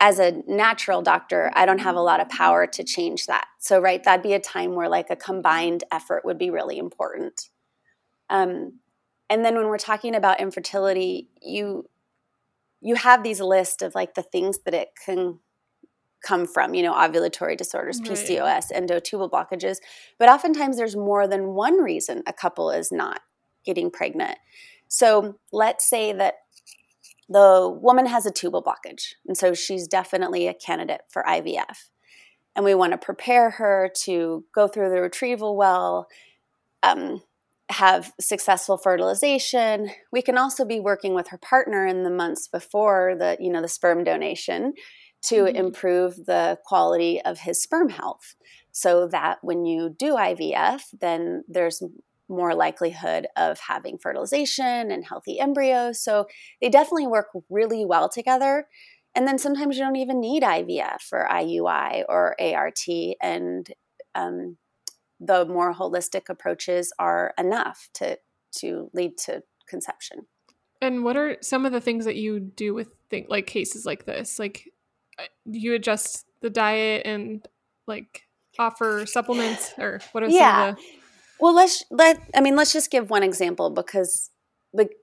[0.00, 3.46] as a natural doctor, I don't have a lot of power to change that.
[3.58, 7.48] So, right, that'd be a time where like a combined effort would be really important.
[8.30, 8.80] Um,
[9.30, 11.88] and then when we're talking about infertility, you
[12.80, 15.40] you have these lists of like the things that it can
[16.24, 18.10] come from, you know, ovulatory disorders, right.
[18.10, 19.78] PCOS, endotubal blockages.
[20.18, 23.20] But oftentimes there's more than one reason a couple is not
[23.64, 24.36] getting pregnant.
[24.88, 26.34] So let's say that
[27.28, 31.90] the woman has a tubal blockage, and so she's definitely a candidate for IVF.
[32.56, 36.08] And we want to prepare her to go through the retrieval well,
[36.82, 37.22] um,
[37.70, 39.90] have successful fertilization.
[40.10, 43.60] We can also be working with her partner in the months before the, you know,
[43.60, 44.72] the sperm donation
[45.22, 45.56] to mm-hmm.
[45.56, 48.36] improve the quality of his sperm health
[48.72, 51.82] so that when you do IVF, then there's
[52.28, 56.02] more likelihood of having fertilization and healthy embryos.
[56.02, 56.26] So
[56.60, 58.66] they definitely work really well together.
[59.14, 62.84] And then sometimes you don't even need IVF or IUI or ART.
[63.20, 63.68] And
[64.14, 64.58] um,
[65.20, 68.18] the more holistic approaches are enough to
[68.58, 70.26] to lead to conception.
[70.80, 74.06] And what are some of the things that you do with th- like cases like
[74.06, 74.38] this?
[74.38, 74.72] Like
[75.18, 77.46] uh, you adjust the diet and
[77.86, 78.22] like
[78.58, 80.60] offer supplements or what are yeah.
[80.60, 80.82] some of the
[81.40, 84.30] Well, let's let I mean let's just give one example because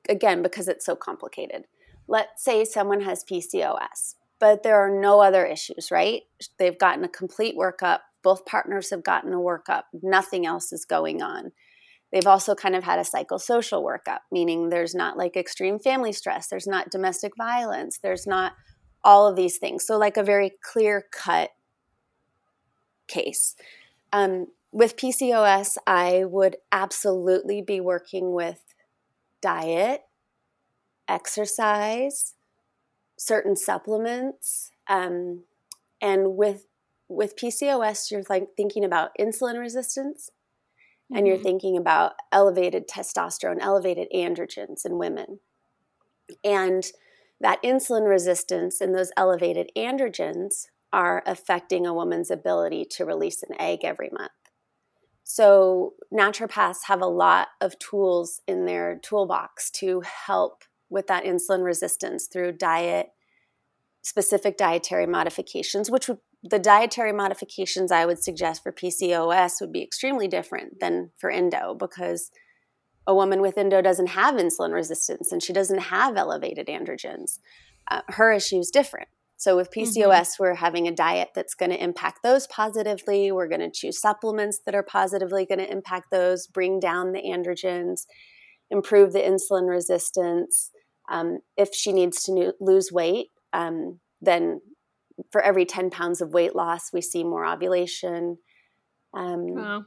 [0.08, 1.66] again because it's so complicated.
[2.08, 6.24] Let's say someone has PCOS, but there are no other issues, right?
[6.58, 11.22] They've gotten a complete workup both partners have gotten a workup, nothing else is going
[11.22, 11.52] on.
[12.12, 16.48] They've also kind of had a psychosocial workup, meaning there's not like extreme family stress,
[16.48, 18.54] there's not domestic violence, there's not
[19.04, 19.86] all of these things.
[19.86, 21.52] So, like a very clear cut
[23.08, 23.56] case.
[24.12, 28.60] Um, with PCOS, I would absolutely be working with
[29.40, 30.02] diet,
[31.08, 32.34] exercise,
[33.18, 35.44] certain supplements, um,
[36.02, 36.68] and with
[37.08, 40.32] with PCOS, you're like thinking about insulin resistance
[41.06, 41.18] mm-hmm.
[41.18, 41.44] and you're mm-hmm.
[41.44, 45.40] thinking about elevated testosterone, elevated androgens in women.
[46.44, 46.84] And
[47.40, 53.60] that insulin resistance and those elevated androgens are affecting a woman's ability to release an
[53.60, 54.32] egg every month.
[55.28, 61.64] So, naturopaths have a lot of tools in their toolbox to help with that insulin
[61.64, 63.08] resistance through diet,
[64.02, 69.82] specific dietary modifications, which would the dietary modifications I would suggest for PCOS would be
[69.82, 72.30] extremely different than for endo because
[73.08, 77.40] a woman with endo doesn't have insulin resistance and she doesn't have elevated androgens.
[77.90, 79.08] Uh, her issue is different.
[79.38, 80.44] So with PCOS, mm-hmm.
[80.44, 83.32] we're having a diet that's going to impact those positively.
[83.32, 87.22] We're going to choose supplements that are positively going to impact those, bring down the
[87.22, 88.06] androgens,
[88.70, 90.72] improve the insulin resistance.
[91.10, 94.62] Um, if she needs to lose weight, um, then
[95.32, 98.38] for every 10 pounds of weight loss, we see more ovulation.
[99.14, 99.86] Um, wow.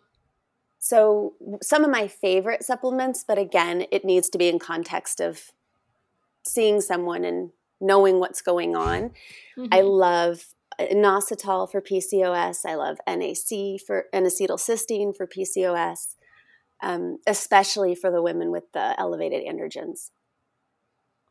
[0.78, 5.50] So, some of my favorite supplements, but again, it needs to be in context of
[6.46, 7.50] seeing someone and
[7.80, 9.10] knowing what's going on.
[9.56, 9.66] Mm-hmm.
[9.72, 10.46] I love
[10.80, 12.64] inositol for PCOS.
[12.64, 16.14] I love NAC for N-acetylcysteine for PCOS,
[16.82, 20.10] um, especially for the women with the elevated androgens.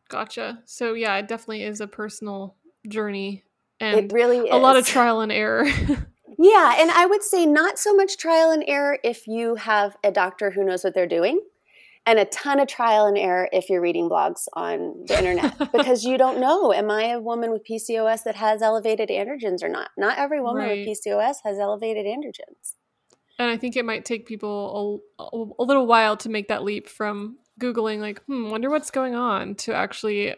[0.09, 0.61] Gotcha.
[0.65, 2.55] So yeah, it definitely is a personal
[2.87, 3.43] journey,
[3.79, 4.47] and it really is.
[4.51, 5.65] a lot of trial and error.
[6.39, 10.11] yeah, and I would say not so much trial and error if you have a
[10.11, 11.41] doctor who knows what they're doing
[12.07, 16.03] and a ton of trial and error if you're reading blogs on the internet because
[16.05, 19.91] you don't know am i a woman with pcos that has elevated androgens or not
[19.97, 20.87] not every woman right.
[20.87, 22.75] with pcos has elevated androgens
[23.37, 26.87] and i think it might take people a, a, little while to make that leap
[26.87, 30.35] from googling like hmm wonder what's going on to actually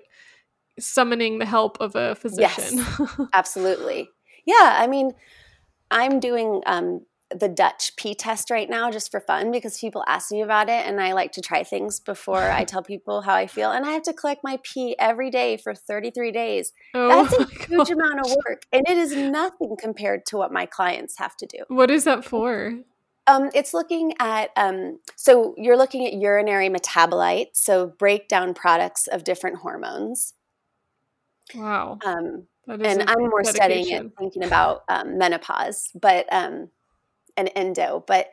[0.80, 3.00] summoning the help of a physician yes,
[3.34, 4.10] absolutely
[4.46, 5.12] yeah i mean
[5.92, 7.02] i'm doing um,
[7.32, 10.86] the Dutch pee test right now just for fun because people ask me about it
[10.86, 13.72] and I like to try things before I tell people how I feel.
[13.72, 16.74] And I have to collect my pee every day for 33 days.
[16.94, 17.90] Oh That's a huge gosh.
[17.92, 18.64] amount of work.
[18.72, 21.60] And it is nothing compared to what my clients have to do.
[21.68, 22.80] What is that for?
[23.30, 29.24] Um, it's looking at, um, so you're looking at urinary metabolites, so breakdown products of
[29.24, 30.34] different hormones.
[31.54, 32.00] Wow.
[32.04, 35.90] Um, and I'm more studying it, thinking about um, menopause.
[35.94, 36.70] But um,
[37.38, 38.28] an endo, but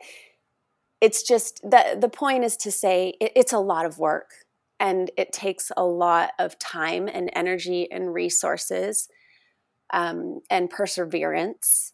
[0.99, 4.31] it's just the the point is to say it, it's a lot of work
[4.79, 9.07] and it takes a lot of time and energy and resources
[9.91, 11.93] um, and perseverance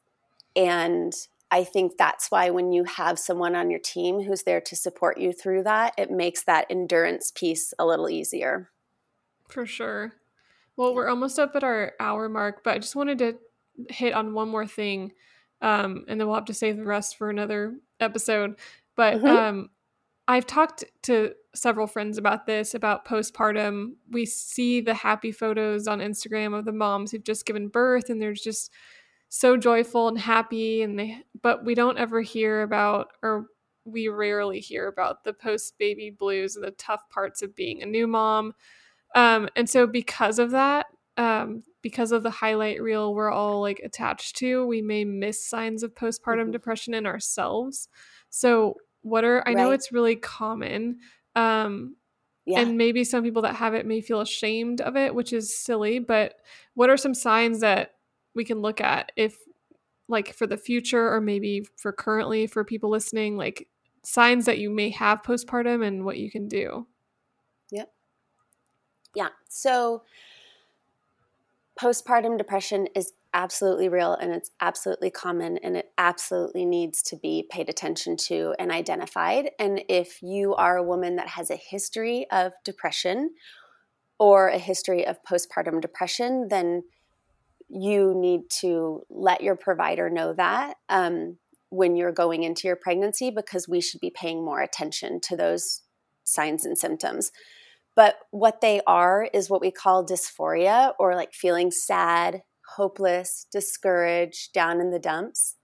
[0.56, 1.14] and
[1.54, 5.18] i think that's why when you have someone on your team who's there to support
[5.18, 8.70] you through that it makes that endurance piece a little easier
[9.48, 10.14] for sure
[10.76, 13.38] well we're almost up at our hour mark but i just wanted to
[13.90, 15.12] hit on one more thing
[15.64, 18.56] um, and then we'll have to save the rest for another episode.
[18.96, 19.26] But mm-hmm.
[19.26, 19.70] um,
[20.28, 23.94] I've talked to several friends about this about postpartum.
[24.12, 28.22] We see the happy photos on Instagram of the moms who've just given birth, and
[28.22, 28.72] they're just
[29.36, 30.84] so joyful and happy.
[30.84, 33.48] And they, but we don't ever hear about, or
[33.84, 37.88] we rarely hear about the post baby blues and the tough parts of being a
[37.88, 38.54] new mom.
[39.16, 40.86] Um, and so, because of that,
[41.18, 45.82] um, because of the highlight reel we're all like attached to, we may miss signs
[45.82, 46.52] of postpartum mm-hmm.
[46.52, 47.90] depression in ourselves.
[48.30, 49.58] So, what are I right.
[49.58, 51.00] know it's really common.
[51.36, 51.96] Um,
[52.46, 52.60] yeah.
[52.60, 55.98] And maybe some people that have it may feel ashamed of it, which is silly.
[55.98, 56.36] But
[56.76, 57.94] what are some signs that
[58.36, 59.38] we can look at if,
[60.08, 63.68] like, for the future or maybe for currently for people listening, like
[64.04, 66.88] signs that you may have postpartum and what you can do?
[67.72, 67.92] Yep.
[69.16, 69.30] Yeah.
[69.50, 70.04] So,
[71.80, 77.48] postpartum depression is absolutely real and it's absolutely common and it absolutely needs to be
[77.50, 79.50] paid attention to and identified.
[79.58, 83.32] And if you are a woman that has a history of depression
[84.20, 86.84] or a history of postpartum depression, then
[87.74, 91.38] you need to let your provider know that um,
[91.70, 95.82] when you're going into your pregnancy because we should be paying more attention to those
[96.24, 97.32] signs and symptoms.
[97.96, 102.44] But what they are is what we call dysphoria or like feeling sad,
[102.76, 105.56] hopeless, discouraged, down in the dumps.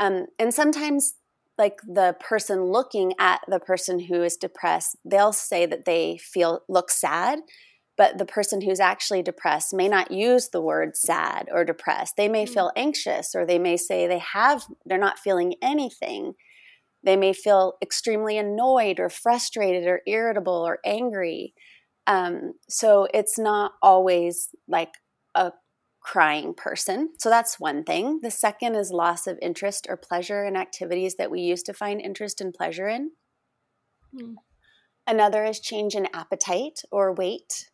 [0.00, 1.14] Um, and sometimes,
[1.56, 6.62] like the person looking at the person who is depressed, they'll say that they feel
[6.68, 7.40] look sad,
[7.96, 12.16] but the person who's actually depressed may not use the word sad or depressed.
[12.16, 12.48] They may mm.
[12.48, 16.34] feel anxious or they may say they have they're not feeling anything.
[17.04, 21.54] They may feel extremely annoyed or frustrated or irritable or angry.
[22.06, 24.94] Um, so it's not always like
[25.34, 25.52] a
[26.00, 27.10] crying person.
[27.18, 28.20] So that's one thing.
[28.22, 32.00] The second is loss of interest or pleasure in activities that we used to find
[32.00, 33.10] interest and pleasure in.
[34.14, 34.34] Mm.
[35.06, 37.70] Another is change in appetite or weight.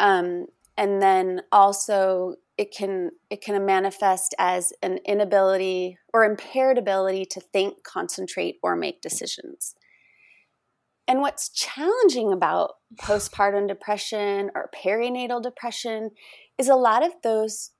[0.00, 0.46] Um,
[0.76, 7.40] and then also it can it can manifest as an inability or impaired ability to
[7.40, 9.74] think concentrate or make decisions.
[11.06, 16.10] And what's challenging about postpartum depression or perinatal depression
[16.56, 17.72] is a lot of those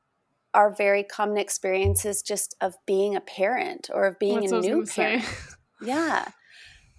[0.52, 4.84] are very common experiences just of being a parent or of being That's a new
[4.84, 5.24] parent.
[5.82, 6.28] Yeah.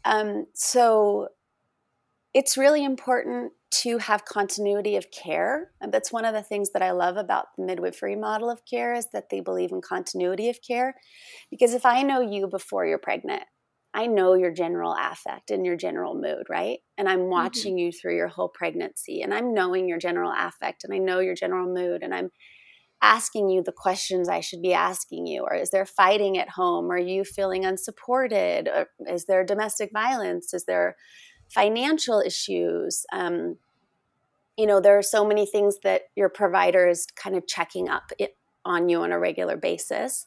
[0.05, 1.27] Um, so
[2.33, 5.71] it's really important to have continuity of care.
[5.79, 8.93] And that's one of the things that I love about the midwifery model of care
[8.93, 10.95] is that they believe in continuity of care.
[11.49, 13.43] Because if I know you before you're pregnant,
[13.93, 16.79] I know your general affect and your general mood, right?
[16.97, 17.29] And I'm mm-hmm.
[17.29, 17.85] watching mm-hmm.
[17.85, 21.35] you through your whole pregnancy and I'm knowing your general affect and I know your
[21.35, 22.31] general mood and I'm
[23.01, 25.41] asking you the questions I should be asking you?
[25.41, 26.91] Or is there fighting at home?
[26.91, 28.67] Are you feeling unsupported?
[28.67, 30.53] Or is there domestic violence?
[30.53, 30.95] Is there
[31.53, 33.05] financial issues?
[33.11, 33.57] Um,
[34.57, 38.11] you know, there are so many things that your provider is kind of checking up
[38.65, 40.25] on you on a regular basis.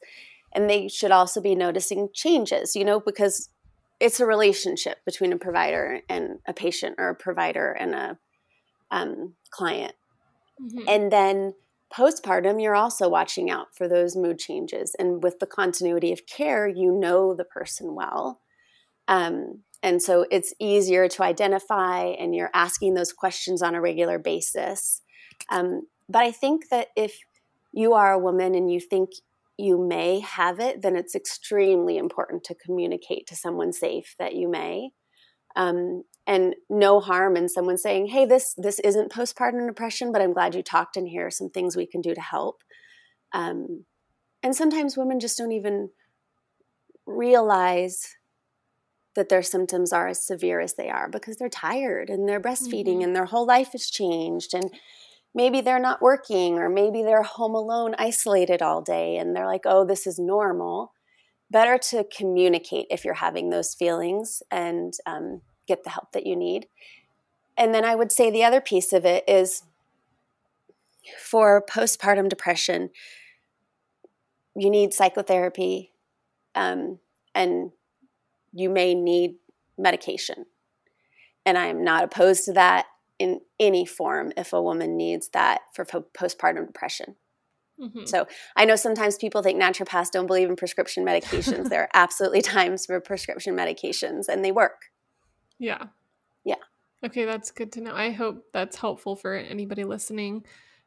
[0.52, 3.48] And they should also be noticing changes, you know, because
[4.00, 8.18] it's a relationship between a provider and a patient or a provider and a
[8.90, 9.94] um, client.
[10.60, 10.88] Mm-hmm.
[10.88, 11.54] And then
[11.92, 14.94] postpartum, you're also watching out for those mood changes.
[14.98, 18.40] And with the continuity of care, you know the person well.
[19.06, 24.18] Um, and so it's easier to identify, and you're asking those questions on a regular
[24.18, 25.02] basis.
[25.50, 27.18] Um, but I think that if
[27.70, 29.10] you are a woman and you think
[29.58, 34.48] you may have it, then it's extremely important to communicate to someone safe that you
[34.48, 34.88] may.
[35.54, 40.32] Um, and no harm in someone saying, "Hey, this this isn't postpartum depression, but I'm
[40.32, 42.62] glad you talked, and here are some things we can do to help."
[43.34, 43.84] Um,
[44.42, 45.90] and sometimes women just don't even
[47.06, 48.16] realize
[49.14, 52.96] that their symptoms are as severe as they are because they're tired and they're breastfeeding
[52.96, 53.02] mm-hmm.
[53.02, 54.70] and their whole life has changed and
[55.34, 59.62] maybe they're not working or maybe they're home alone isolated all day and they're like
[59.64, 60.92] oh this is normal
[61.50, 66.36] better to communicate if you're having those feelings and um, get the help that you
[66.36, 66.66] need
[67.56, 69.62] and then i would say the other piece of it is
[71.18, 72.90] for postpartum depression
[74.56, 75.92] you need psychotherapy
[76.54, 76.98] um,
[77.34, 77.72] and
[78.54, 79.34] you may need
[79.76, 80.46] medication.
[81.44, 82.86] And I am not opposed to that
[83.18, 87.16] in any form if a woman needs that for postpartum depression.
[87.80, 88.06] Mm-hmm.
[88.06, 88.26] So
[88.56, 91.68] I know sometimes people think naturopaths don't believe in prescription medications.
[91.68, 94.90] there are absolutely times for prescription medications and they work.
[95.58, 95.86] Yeah.
[96.44, 96.54] Yeah.
[97.04, 97.94] Okay, that's good to know.
[97.94, 100.44] I hope that's helpful for anybody listening.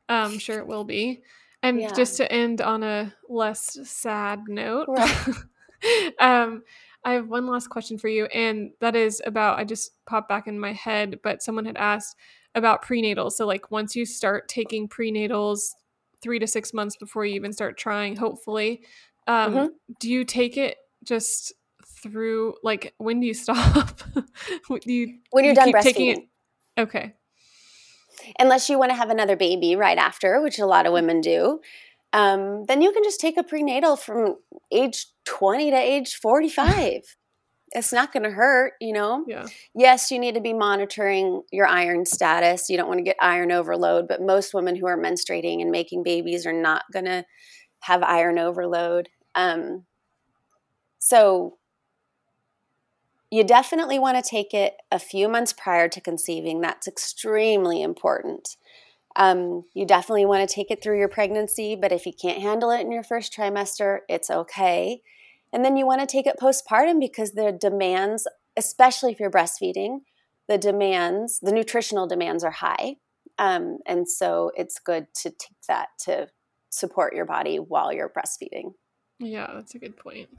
[0.09, 1.23] I'm um, sure it will be.
[1.61, 1.91] And yeah.
[1.93, 5.27] just to end on a less sad note, right.
[6.19, 6.63] um,
[7.07, 10.45] I have one last question for you, and that is about I just popped back
[10.45, 12.17] in my head, but someone had asked
[12.53, 13.31] about prenatal.
[13.31, 15.69] So, like, once you start taking prenatals
[16.21, 18.81] three to six months before you even start trying, hopefully,
[19.25, 19.67] um, mm-hmm.
[20.01, 21.53] do you take it just
[22.03, 24.01] through like when do you stop?
[24.13, 26.27] do you when you're you done breastfeeding?
[26.77, 27.13] Okay.
[28.37, 31.61] Unless you want to have another baby right after, which a lot of women do
[32.13, 34.35] um, then you can just take a prenatal from
[34.71, 37.01] age 20 to age 45.
[37.73, 39.25] it's not going to hurt, you know?
[39.27, 39.45] Yeah.
[39.75, 42.69] Yes, you need to be monitoring your iron status.
[42.69, 46.03] You don't want to get iron overload, but most women who are menstruating and making
[46.03, 47.25] babies are not going to
[47.81, 49.09] have iron overload.
[49.35, 49.85] Um,
[50.99, 51.57] so
[53.29, 56.61] you definitely want to take it a few months prior to conceiving.
[56.61, 58.55] That's extremely important.
[59.17, 62.69] Um, you definitely want to take it through your pregnancy, but if you can't handle
[62.69, 65.01] it in your first trimester, it's okay.
[65.51, 70.01] And then you want to take it postpartum because the demands, especially if you're breastfeeding,
[70.47, 72.97] the demands, the nutritional demands are high.
[73.39, 76.27] Um, and so it's good to take that to
[76.69, 78.73] support your body while you're breastfeeding.
[79.19, 80.29] Yeah, that's a good point.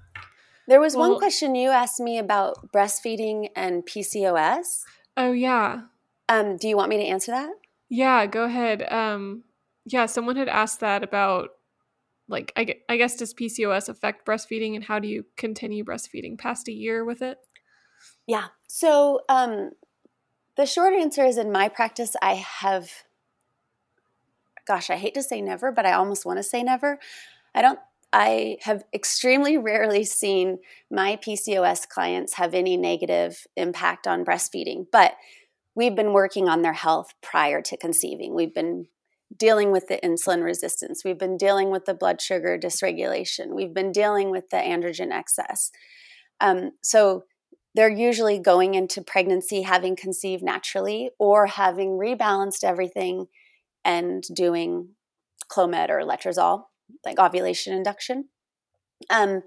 [0.68, 4.83] There was well, one question you asked me about breastfeeding and PCOS.
[5.16, 5.83] Oh, yeah.
[6.29, 7.51] Um, do you want me to answer that?
[7.89, 8.91] Yeah, go ahead.
[8.93, 9.45] Um,
[9.84, 11.51] yeah, someone had asked that about
[12.28, 16.68] like I, I guess does PCOS affect breastfeeding and how do you continue breastfeeding past
[16.68, 17.39] a year with it?
[18.26, 18.49] Yeah.
[18.67, 19.71] So um,
[20.57, 22.91] the short answer is in my practice, I have,
[24.67, 26.99] gosh, I hate to say never, but I almost want to say never.
[27.54, 27.79] I don't.
[28.11, 30.58] I have extremely rarely seen
[30.91, 35.13] my PCOS clients have any negative impact on breastfeeding, but
[35.79, 38.34] we've been working on their health prior to conceiving.
[38.34, 38.87] We've been
[39.37, 41.03] dealing with the insulin resistance.
[41.05, 43.55] We've been dealing with the blood sugar dysregulation.
[43.55, 45.71] We've been dealing with the androgen excess.
[46.41, 47.26] Um, so
[47.76, 53.26] they're usually going into pregnancy having conceived naturally or having rebalanced everything
[53.84, 54.88] and doing
[55.49, 56.64] Clomid or letrozole,
[57.05, 58.25] like ovulation induction.
[59.11, 59.42] Um,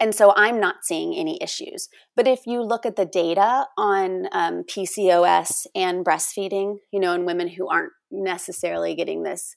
[0.00, 1.88] and so I'm not seeing any issues.
[2.16, 7.24] But if you look at the data on um, PCOS and breastfeeding, you know, in
[7.24, 9.56] women who aren't necessarily getting this,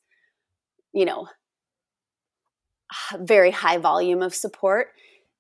[0.94, 1.28] you know,
[3.20, 4.90] very high volume of support,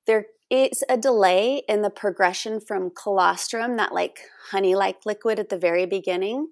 [0.07, 4.19] there is a delay in the progression from colostrum, that like
[4.51, 6.47] honey like liquid at the very beginning,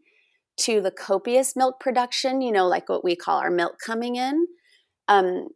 [0.57, 4.45] to the copious milk production, you know, like what we call our milk coming in.
[5.07, 5.49] Um,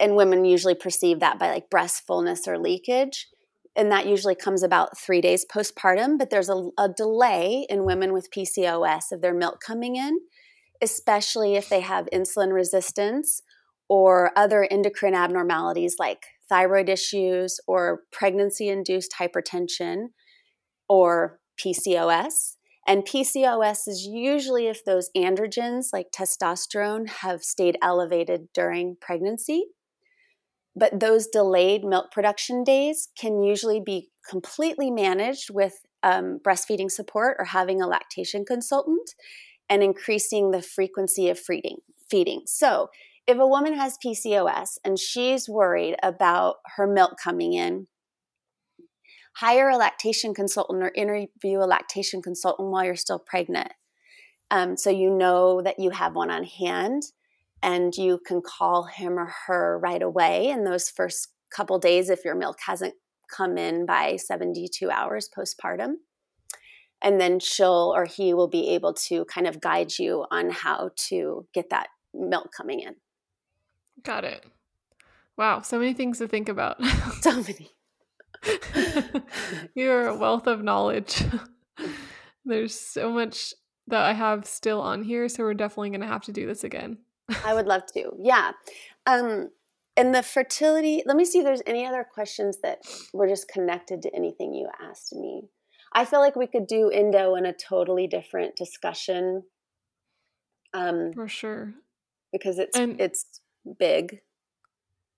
[0.00, 3.28] and women usually perceive that by like breast fullness or leakage
[3.76, 8.12] and that usually comes about three days postpartum but there's a, a, delay in women
[8.12, 10.18] with pcos of their milk coming in
[10.82, 13.42] especially if they have insulin resistance
[13.88, 20.08] or other endocrine abnormalities like thyroid issues or pregnancy induced hypertension
[20.88, 22.56] or PCOS.
[22.86, 29.66] And PCOS is usually if those androgens like testosterone have stayed elevated during pregnancy.
[30.76, 37.36] But those delayed milk production days can usually be completely managed with um, breastfeeding support
[37.38, 39.14] or having a lactation consultant
[39.68, 41.78] and increasing the frequency of feeding.
[42.08, 42.42] feeding.
[42.46, 42.88] So,
[43.26, 47.86] if a woman has PCOS and she's worried about her milk coming in,
[49.36, 53.72] hire a lactation consultant or interview a lactation consultant while you're still pregnant.
[54.50, 57.04] Um, so you know that you have one on hand
[57.62, 62.24] and you can call him or her right away in those first couple days if
[62.24, 62.94] your milk hasn't
[63.34, 65.94] come in by 72 hours postpartum.
[67.02, 70.90] And then she'll or he will be able to kind of guide you on how
[71.08, 72.96] to get that milk coming in.
[74.02, 74.44] Got it.
[75.36, 76.82] Wow, so many things to think about.
[77.20, 77.70] so many.
[79.74, 81.22] You're a wealth of knowledge.
[82.44, 83.54] There's so much
[83.86, 86.64] that I have still on here, so we're definitely going to have to do this
[86.64, 86.98] again.
[87.44, 88.10] I would love to.
[88.18, 88.52] Yeah.
[89.06, 89.50] Um
[89.96, 92.78] and the fertility, let me see if there's any other questions that
[93.12, 95.42] were just connected to anything you asked me.
[95.92, 99.42] I feel like we could do endo in a totally different discussion.
[100.72, 101.74] Um For sure.
[102.32, 103.40] Because it's and, it's
[103.78, 104.20] big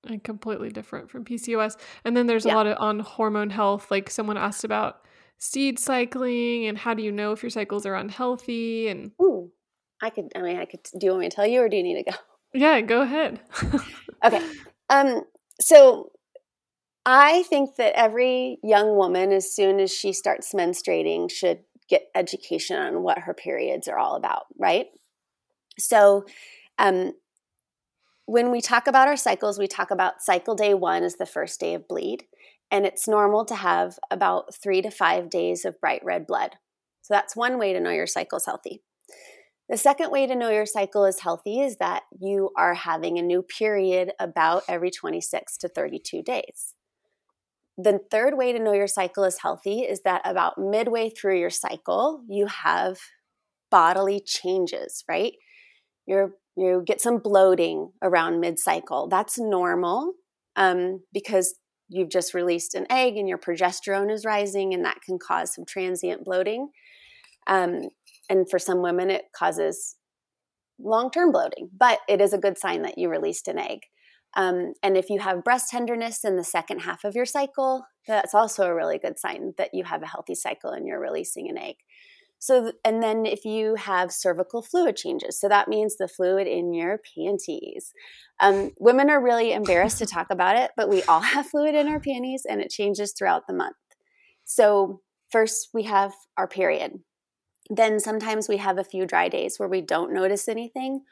[0.06, 1.76] and completely different from PCOS.
[2.04, 2.54] And then there's yeah.
[2.54, 3.90] a lot of on hormone health.
[3.90, 5.06] Like someone asked about
[5.38, 9.50] seed cycling and how do you know if your cycles are unhealthy and Ooh,
[10.02, 11.76] I could I mean I could do you want me to tell you or do
[11.76, 12.16] you need to go?
[12.52, 13.40] Yeah, go ahead.
[14.24, 14.42] okay.
[14.90, 15.22] Um
[15.60, 16.10] so
[17.06, 22.76] I think that every young woman as soon as she starts menstruating should get education
[22.76, 24.86] on what her periods are all about, right?
[25.78, 26.24] So
[26.78, 27.12] um
[28.26, 31.60] when we talk about our cycles, we talk about cycle day one is the first
[31.60, 32.24] day of bleed,
[32.70, 36.56] and it's normal to have about three to five days of bright red blood.
[37.02, 38.82] So that's one way to know your cycle is healthy.
[39.68, 43.22] The second way to know your cycle is healthy is that you are having a
[43.22, 46.74] new period about every 26 to 32 days.
[47.78, 51.50] The third way to know your cycle is healthy is that about midway through your
[51.50, 52.98] cycle, you have
[53.70, 55.32] bodily changes, right?
[56.06, 59.08] Your you get some bloating around mid cycle.
[59.08, 60.12] That's normal
[60.54, 61.54] um, because
[61.88, 65.64] you've just released an egg and your progesterone is rising, and that can cause some
[65.64, 66.68] transient bloating.
[67.46, 67.88] Um,
[68.32, 69.96] and for some women, it causes
[70.80, 73.80] long term bloating, but it is a good sign that you released an egg.
[74.34, 78.34] Um, and if you have breast tenderness in the second half of your cycle, that's
[78.34, 81.58] also a really good sign that you have a healthy cycle and you're releasing an
[81.58, 81.74] egg.
[82.38, 86.72] So, and then if you have cervical fluid changes, so that means the fluid in
[86.72, 87.92] your panties.
[88.40, 91.86] Um, women are really embarrassed to talk about it, but we all have fluid in
[91.86, 93.76] our panties and it changes throughout the month.
[94.44, 96.94] So, first we have our period.
[97.74, 101.04] Then sometimes we have a few dry days where we don't notice anything,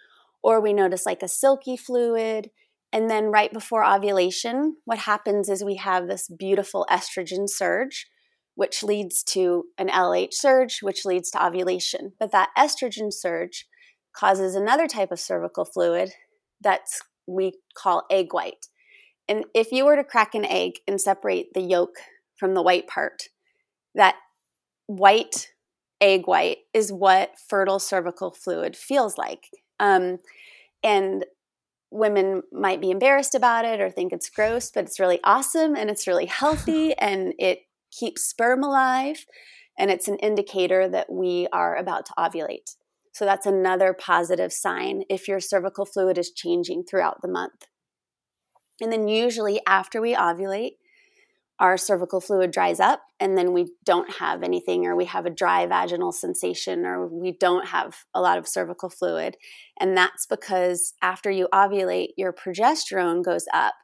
[0.43, 2.51] or we notice like a silky fluid.
[2.93, 8.09] And then right before ovulation, what happens is we have this beautiful estrogen surge
[8.57, 12.12] which leads to an LH surge, which leads to ovulation.
[12.20, 13.66] But that estrogen surge
[14.15, 16.11] causes another type of cervical fluid
[16.61, 16.82] that
[17.27, 18.66] we call egg white.
[19.27, 21.95] And if you were to crack an egg and separate the yolk
[22.37, 23.28] from the white part,
[23.95, 24.16] that
[24.89, 25.53] white
[26.01, 29.48] egg white is what fertile cervical fluid feels like.
[29.78, 30.18] Um,
[30.82, 31.24] and
[31.90, 35.90] women might be embarrassed about it or think it's gross, but it's really awesome and
[35.90, 37.60] it's really healthy and it
[37.90, 39.27] keeps sperm alive,
[39.78, 42.77] and it's an indicator that we are about to ovulate.
[43.12, 47.66] So that's another positive sign if your cervical fluid is changing throughout the month.
[48.81, 50.77] And then, usually, after we ovulate,
[51.61, 55.31] our cervical fluid dries up, and then we don't have anything, or we have a
[55.31, 59.37] dry vaginal sensation, or we don't have a lot of cervical fluid.
[59.78, 63.74] And that's because after you ovulate, your progesterone goes up,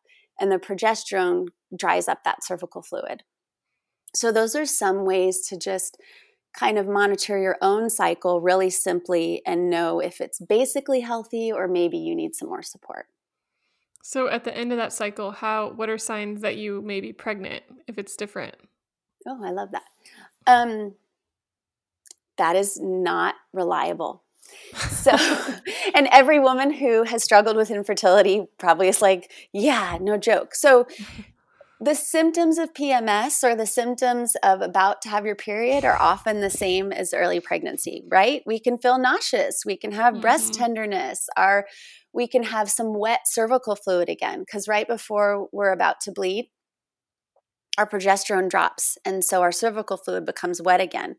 [0.41, 1.49] and the progesterone
[1.79, 3.23] dries up that cervical fluid.
[4.15, 5.99] So, those are some ways to just
[6.59, 11.69] kind of monitor your own cycle really simply and know if it's basically healthy or
[11.69, 13.07] maybe you need some more support.
[14.09, 17.13] So at the end of that cycle, how what are signs that you may be
[17.13, 18.55] pregnant if it's different?
[19.27, 19.83] Oh, I love that.
[20.47, 20.95] Um,
[22.39, 24.23] that is not reliable.
[24.91, 25.11] So,
[25.95, 30.55] and every woman who has struggled with infertility probably is like, yeah, no joke.
[30.55, 30.87] So,
[31.81, 36.41] the symptoms of PMS or the symptoms of about to have your period are often
[36.41, 38.43] the same as early pregnancy, right?
[38.47, 40.23] We can feel nauseous, we can have mm-hmm.
[40.23, 41.67] breast tenderness, our
[42.17, 46.51] we can have some wet cervical fluid again because right before we're about to bleed,
[47.77, 51.17] our progesterone drops and so our cervical fluid becomes wet again.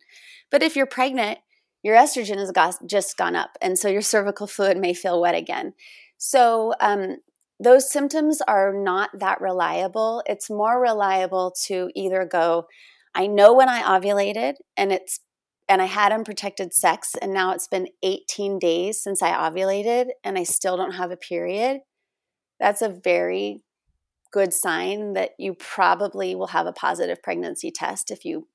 [0.50, 1.38] But if you're pregnant,
[1.84, 5.36] your estrogen has got, just gone up and so your cervical fluid may feel wet
[5.36, 5.74] again.
[6.18, 7.18] So um,
[7.60, 10.24] those symptoms are not that reliable.
[10.26, 12.66] It's more reliable to either go,
[13.14, 15.20] I know when I ovulated and it's
[15.70, 20.38] and I had unprotected sex and now it's been 18 days since I ovulated and
[20.38, 21.82] I still don't have a period.
[22.60, 23.64] That's a very
[24.32, 28.48] good sign that you probably will have a positive pregnancy test if you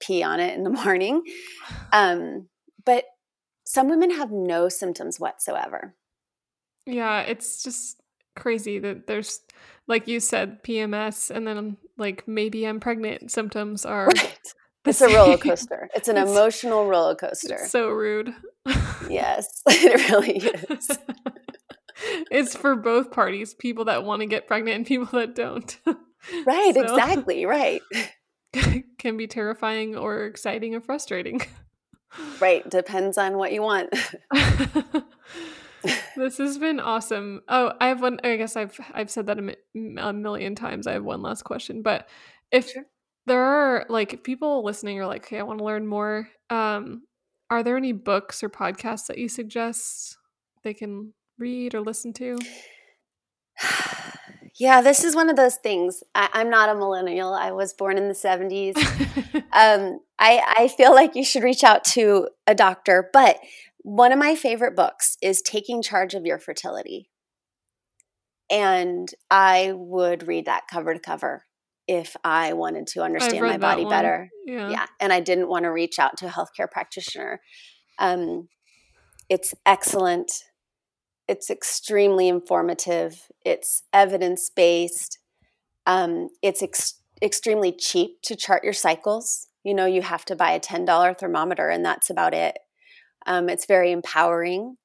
[0.00, 1.22] pee on it in the morning.
[1.92, 2.48] Um,
[2.84, 3.04] but
[3.64, 5.94] some women have no symptoms whatsoever.
[6.86, 8.00] Yeah, it's just
[8.36, 9.40] crazy that there's
[9.86, 14.08] like you said PMS and then like maybe I'm pregnant symptoms are.
[14.84, 15.88] It's a roller coaster.
[15.94, 17.58] It's an it's, emotional roller coaster.
[17.66, 18.34] so rude.
[19.08, 20.98] yes, it really is.
[22.30, 25.78] it's for both parties, people that want to get pregnant and people that don't.
[26.46, 27.82] right, so, exactly, right.
[28.98, 31.42] can be terrifying or exciting or frustrating.
[32.40, 33.90] Right, depends on what you want
[36.16, 37.42] this has been awesome.
[37.48, 38.20] Oh, I have one.
[38.24, 39.56] I guess I've I've said that a,
[39.98, 40.86] a million times.
[40.86, 42.08] I have one last question, but
[42.50, 42.84] if sure.
[43.26, 46.28] There are like people listening are like, okay, I want to learn more.
[46.50, 47.02] Um,
[47.50, 50.16] are there any books or podcasts that you suggest
[50.62, 52.38] they can read or listen to?
[54.56, 56.04] Yeah, this is one of those things.
[56.14, 57.34] I, am not a millennial.
[57.34, 58.76] I was born in the 70s.
[59.52, 63.40] um, I, I feel like you should reach out to a doctor, but
[63.78, 67.10] one of my favorite books is Taking Charge of Your Fertility.
[68.48, 71.46] And I would read that cover to cover
[71.86, 74.30] if I wanted to understand my body better.
[74.46, 74.70] Yeah.
[74.70, 74.86] yeah.
[75.00, 77.40] And I didn't want to reach out to a healthcare practitioner.
[77.98, 78.48] Um,
[79.28, 80.44] it's excellent.
[81.28, 83.28] It's extremely informative.
[83.44, 85.18] It's evidence based.
[85.86, 89.48] Um, it's ex- extremely cheap to chart your cycles.
[89.62, 92.58] You know, you have to buy a $10 thermometer, and that's about it.
[93.26, 94.76] Um, it's very empowering.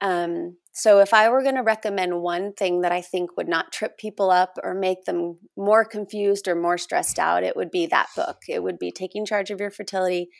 [0.00, 3.72] Um, so, if I were going to recommend one thing that I think would not
[3.72, 7.86] trip people up or make them more confused or more stressed out, it would be
[7.86, 8.38] that book.
[8.48, 10.30] It would be Taking Charge of Your Fertility.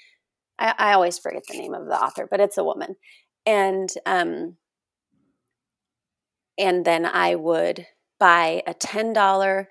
[0.58, 2.96] I, I always forget the name of the author, but it's a woman.
[3.46, 4.56] And um,
[6.58, 7.86] and then I would
[8.18, 9.66] buy a $10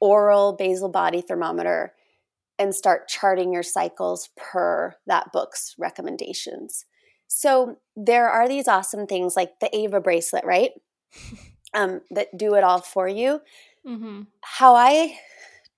[0.00, 1.94] oral basal body thermometer
[2.58, 6.86] and start charting your cycles per that book's recommendations.
[7.28, 10.72] So there are these awesome things like the Ava bracelet, right?
[11.74, 13.42] Um, that do it all for you.
[13.86, 14.22] Mm-hmm.
[14.40, 15.18] How I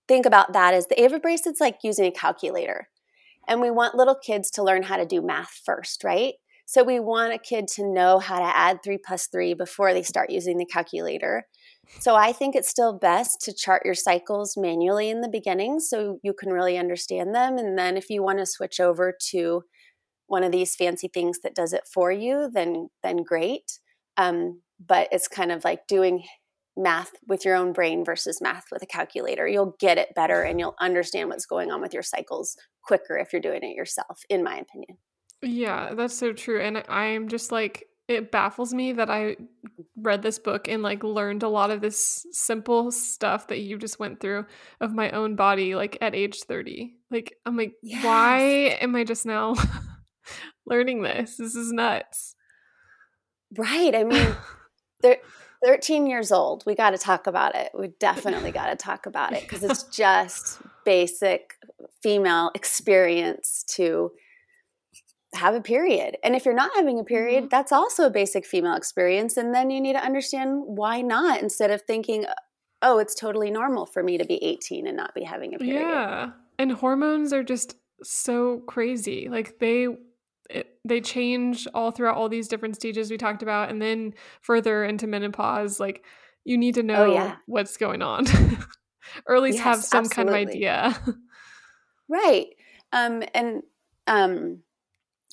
[0.06, 2.86] think about that is the Ava bracelet's like using a calculator.
[3.48, 6.34] And we want little kids to learn how to do math first, right?
[6.64, 10.04] So we want a kid to know how to add three plus three before they
[10.04, 11.48] start using the calculator.
[11.98, 16.20] So I think it's still best to chart your cycles manually in the beginning so
[16.22, 17.58] you can really understand them.
[17.58, 19.64] And then if you want to switch over to
[20.30, 23.80] one of these fancy things that does it for you, then then great.
[24.16, 26.24] Um, but it's kind of like doing
[26.76, 29.46] math with your own brain versus math with a calculator.
[29.48, 33.32] You'll get it better and you'll understand what's going on with your cycles quicker if
[33.32, 34.98] you're doing it yourself, in my opinion.
[35.42, 36.60] Yeah, that's so true.
[36.60, 39.36] And I'm just like, it baffles me that I
[39.96, 43.98] read this book and like learned a lot of this simple stuff that you just
[43.98, 44.46] went through
[44.80, 46.94] of my own body, like at age 30.
[47.10, 48.04] Like, I'm like, yes.
[48.04, 48.40] why
[48.80, 49.54] am I just now
[50.66, 51.36] learning this.
[51.36, 52.34] This is nuts.
[53.56, 53.94] Right.
[53.94, 54.34] I mean,
[55.02, 55.18] they're
[55.64, 56.64] 13 years old.
[56.66, 57.70] We got to talk about it.
[57.78, 61.54] We definitely got to talk about it because it's just basic
[62.02, 64.12] female experience to
[65.34, 66.16] have a period.
[66.24, 67.48] And if you're not having a period, mm-hmm.
[67.50, 69.36] that's also a basic female experience.
[69.36, 72.26] And then you need to understand why not instead of thinking,
[72.82, 75.80] oh, it's totally normal for me to be 18 and not be having a period.
[75.80, 76.30] Yeah.
[76.58, 79.28] And hormones are just so crazy.
[79.28, 79.88] Like they
[80.50, 84.84] it, they change all throughout all these different stages we talked about and then further
[84.84, 86.04] into menopause like
[86.44, 87.36] you need to oh, know oh, yeah.
[87.46, 88.26] what's going on
[89.26, 90.32] or at least yes, have some absolutely.
[90.32, 91.16] kind of idea
[92.08, 92.46] right
[92.92, 93.62] um, and
[94.06, 94.62] um,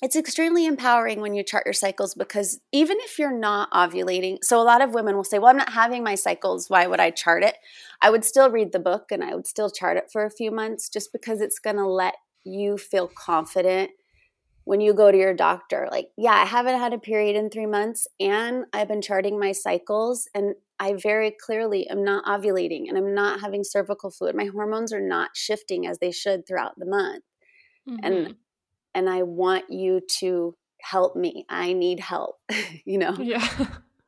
[0.00, 4.60] it's extremely empowering when you chart your cycles because even if you're not ovulating so
[4.60, 7.10] a lot of women will say well i'm not having my cycles why would i
[7.10, 7.56] chart it
[8.00, 10.50] i would still read the book and i would still chart it for a few
[10.50, 12.14] months just because it's going to let
[12.44, 13.90] you feel confident
[14.68, 17.64] when you go to your doctor, like, yeah, I haven't had a period in three
[17.64, 22.98] months and I've been charting my cycles and I very clearly am not ovulating and
[22.98, 24.36] I'm not having cervical fluid.
[24.36, 27.24] My hormones are not shifting as they should throughout the month.
[27.88, 28.04] Mm-hmm.
[28.04, 28.34] And
[28.94, 31.46] and I want you to help me.
[31.48, 32.36] I need help,
[32.84, 33.16] you know.
[33.18, 33.48] Yeah.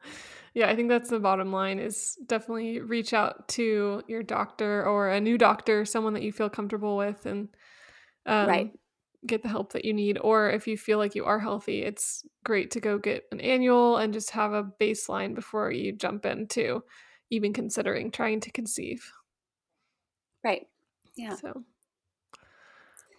[0.55, 5.09] yeah, I think that's the bottom line is definitely reach out to your doctor or
[5.09, 7.49] a new doctor, someone that you feel comfortable with and
[8.27, 8.73] um, right
[9.27, 12.25] get the help that you need or if you feel like you are healthy it's
[12.45, 16.83] great to go get an annual and just have a baseline before you jump into
[17.31, 19.13] even considering trying to conceive.
[20.45, 20.67] Right.
[21.17, 21.37] Yeah.
[21.37, 21.65] So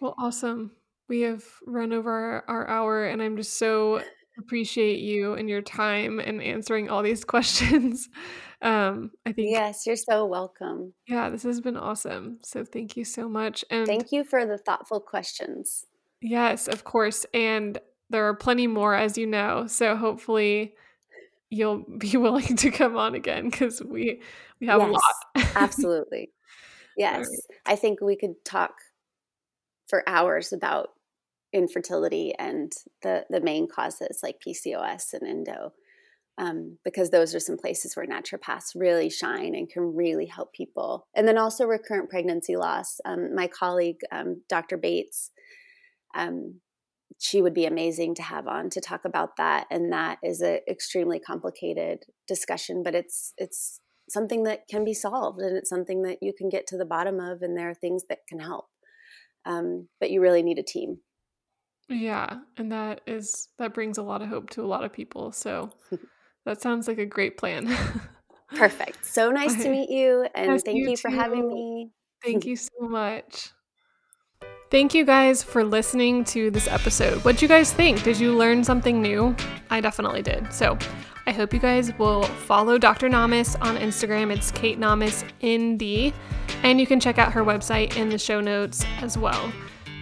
[0.00, 0.72] well awesome.
[1.08, 4.02] We have run over our hour and i'm just so
[4.38, 8.08] appreciate you and your time and answering all these questions.
[8.60, 10.94] Um i think yes you're so welcome.
[11.06, 12.38] Yeah this has been awesome.
[12.42, 15.86] So thank you so much and thank you for the thoughtful questions
[16.22, 17.26] Yes, of course.
[17.34, 17.78] And
[18.08, 19.66] there are plenty more, as you know.
[19.66, 20.74] So hopefully
[21.50, 24.22] you'll be willing to come on again because we
[24.60, 25.52] we have yes, a lot.
[25.56, 26.30] absolutely.
[26.96, 27.26] Yes.
[27.28, 27.58] Right.
[27.66, 28.74] I think we could talk
[29.88, 30.90] for hours about
[31.52, 32.72] infertility and
[33.02, 35.72] the the main causes like PCOS and endo.
[36.38, 41.06] Um, because those are some places where naturopaths really shine and can really help people.
[41.14, 43.02] And then also recurrent pregnancy loss.
[43.04, 44.78] Um, my colleague, um, Dr.
[44.78, 45.30] Bates,
[46.14, 46.60] um,
[47.18, 50.60] she would be amazing to have on to talk about that and that is an
[50.68, 56.18] extremely complicated discussion but it's it's something that can be solved and it's something that
[56.20, 58.66] you can get to the bottom of and there are things that can help.
[59.44, 60.98] Um, but you really need a team.
[61.88, 65.32] Yeah and that is that brings a lot of hope to a lot of people
[65.32, 65.70] so
[66.46, 67.76] that sounds like a great plan.
[68.54, 69.04] Perfect.
[69.04, 71.90] So nice to meet you and nice thank you, you for having me.
[72.22, 73.50] Thank you so much
[74.72, 77.22] Thank you guys for listening to this episode.
[77.26, 78.02] What'd you guys think?
[78.04, 79.36] Did you learn something new?
[79.68, 80.50] I definitely did.
[80.50, 80.78] So
[81.26, 83.10] I hope you guys will follow Dr.
[83.10, 84.34] Naumes on Instagram.
[84.34, 86.14] It's Kate Naumes ND.
[86.62, 89.52] And you can check out her website in the show notes as well.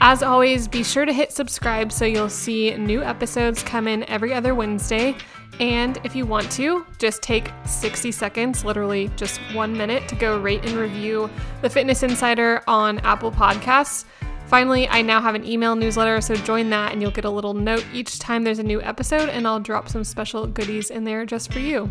[0.00, 4.32] As always, be sure to hit subscribe so you'll see new episodes come in every
[4.32, 5.16] other Wednesday.
[5.58, 10.38] And if you want to, just take 60 seconds, literally just one minute, to go
[10.38, 11.28] rate and review
[11.60, 14.04] the Fitness Insider on Apple Podcasts.
[14.50, 17.54] Finally, I now have an email newsletter, so join that and you'll get a little
[17.54, 21.24] note each time there's a new episode, and I'll drop some special goodies in there
[21.24, 21.88] just for you.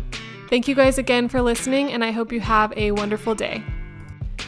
[0.50, 3.62] Thank you guys again for listening, and I hope you have a wonderful day.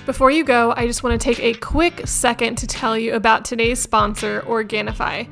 [0.04, 3.46] Before you go, I just want to take a quick second to tell you about
[3.46, 5.26] today's sponsor, Organifi.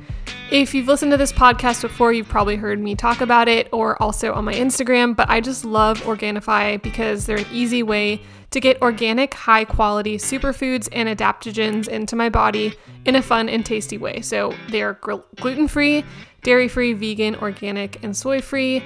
[0.51, 4.03] If you've listened to this podcast before, you've probably heard me talk about it or
[4.03, 8.61] also on my Instagram, but I just love Organifi because they're an easy way to
[8.61, 12.75] get organic, high quality superfoods and adaptogens into my body
[13.05, 14.21] in a fun and tasty way.
[14.21, 14.95] So they're
[15.37, 16.05] gluten free,
[16.43, 18.83] dairy free, vegan, organic, and soy free.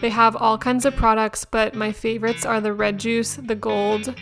[0.00, 4.14] They have all kinds of products, but my favorites are the red juice, the gold,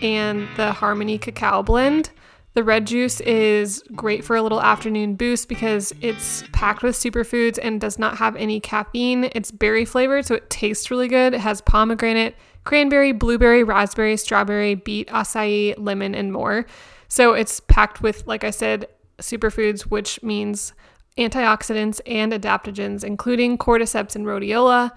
[0.00, 2.10] and the Harmony cacao blend.
[2.58, 7.56] The red juice is great for a little afternoon boost because it's packed with superfoods
[7.62, 9.30] and does not have any caffeine.
[9.32, 11.34] It's berry flavored, so it tastes really good.
[11.34, 16.66] It has pomegranate, cranberry, blueberry, raspberry, strawberry, beet, acai, lemon, and more.
[17.06, 20.72] So it's packed with, like I said, superfoods, which means
[21.16, 24.90] antioxidants and adaptogens, including cordyceps and rhodiola.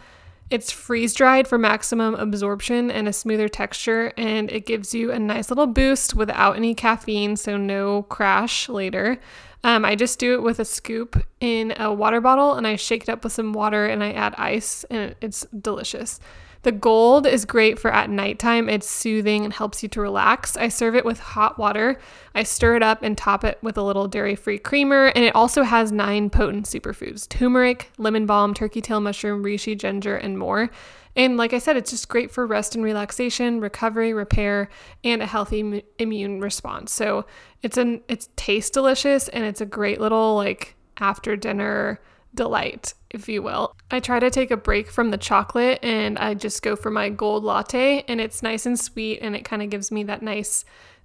[0.51, 5.17] It's freeze dried for maximum absorption and a smoother texture, and it gives you a
[5.17, 9.17] nice little boost without any caffeine, so no crash later.
[9.63, 13.03] Um, I just do it with a scoop in a water bottle and I shake
[13.03, 16.19] it up with some water and I add ice, and it's delicious.
[16.63, 18.69] The gold is great for at nighttime.
[18.69, 20.55] It's soothing and helps you to relax.
[20.55, 21.99] I serve it with hot water.
[22.35, 25.07] I stir it up and top it with a little dairy free creamer.
[25.07, 30.15] And it also has nine potent superfoods turmeric, lemon balm, turkey tail mushroom, reishi, ginger,
[30.15, 30.69] and more.
[31.15, 34.69] And like I said, it's just great for rest and relaxation, recovery, repair,
[35.03, 36.93] and a healthy immune response.
[36.93, 37.25] So
[37.63, 41.99] it's an it tastes delicious and it's a great little like after dinner
[42.33, 43.75] delight, if you will.
[43.91, 47.09] I try to take a break from the chocolate and I just go for my
[47.09, 50.63] gold latte, and it's nice and sweet and it kind of gives me that nice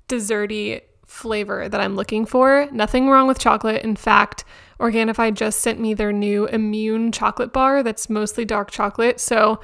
[0.08, 2.68] desserty flavor that I'm looking for.
[2.72, 3.82] Nothing wrong with chocolate.
[3.82, 4.44] In fact,
[4.80, 9.20] Organifi just sent me their new immune chocolate bar that's mostly dark chocolate.
[9.20, 9.60] So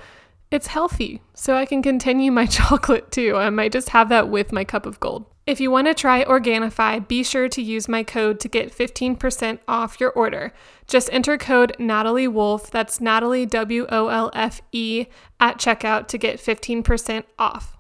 [0.51, 1.21] it's healthy.
[1.35, 3.37] So I can continue my chocolate too.
[3.37, 5.27] I might just have that with my cup of gold.
[5.45, 9.59] If you want to try Organifi, be sure to use my code to get 15%
[9.67, 10.53] off your order.
[10.87, 15.07] Just enter code Natalie Wolfe, that's Natalie W O L F E,
[15.41, 17.77] at checkout to get 15% off.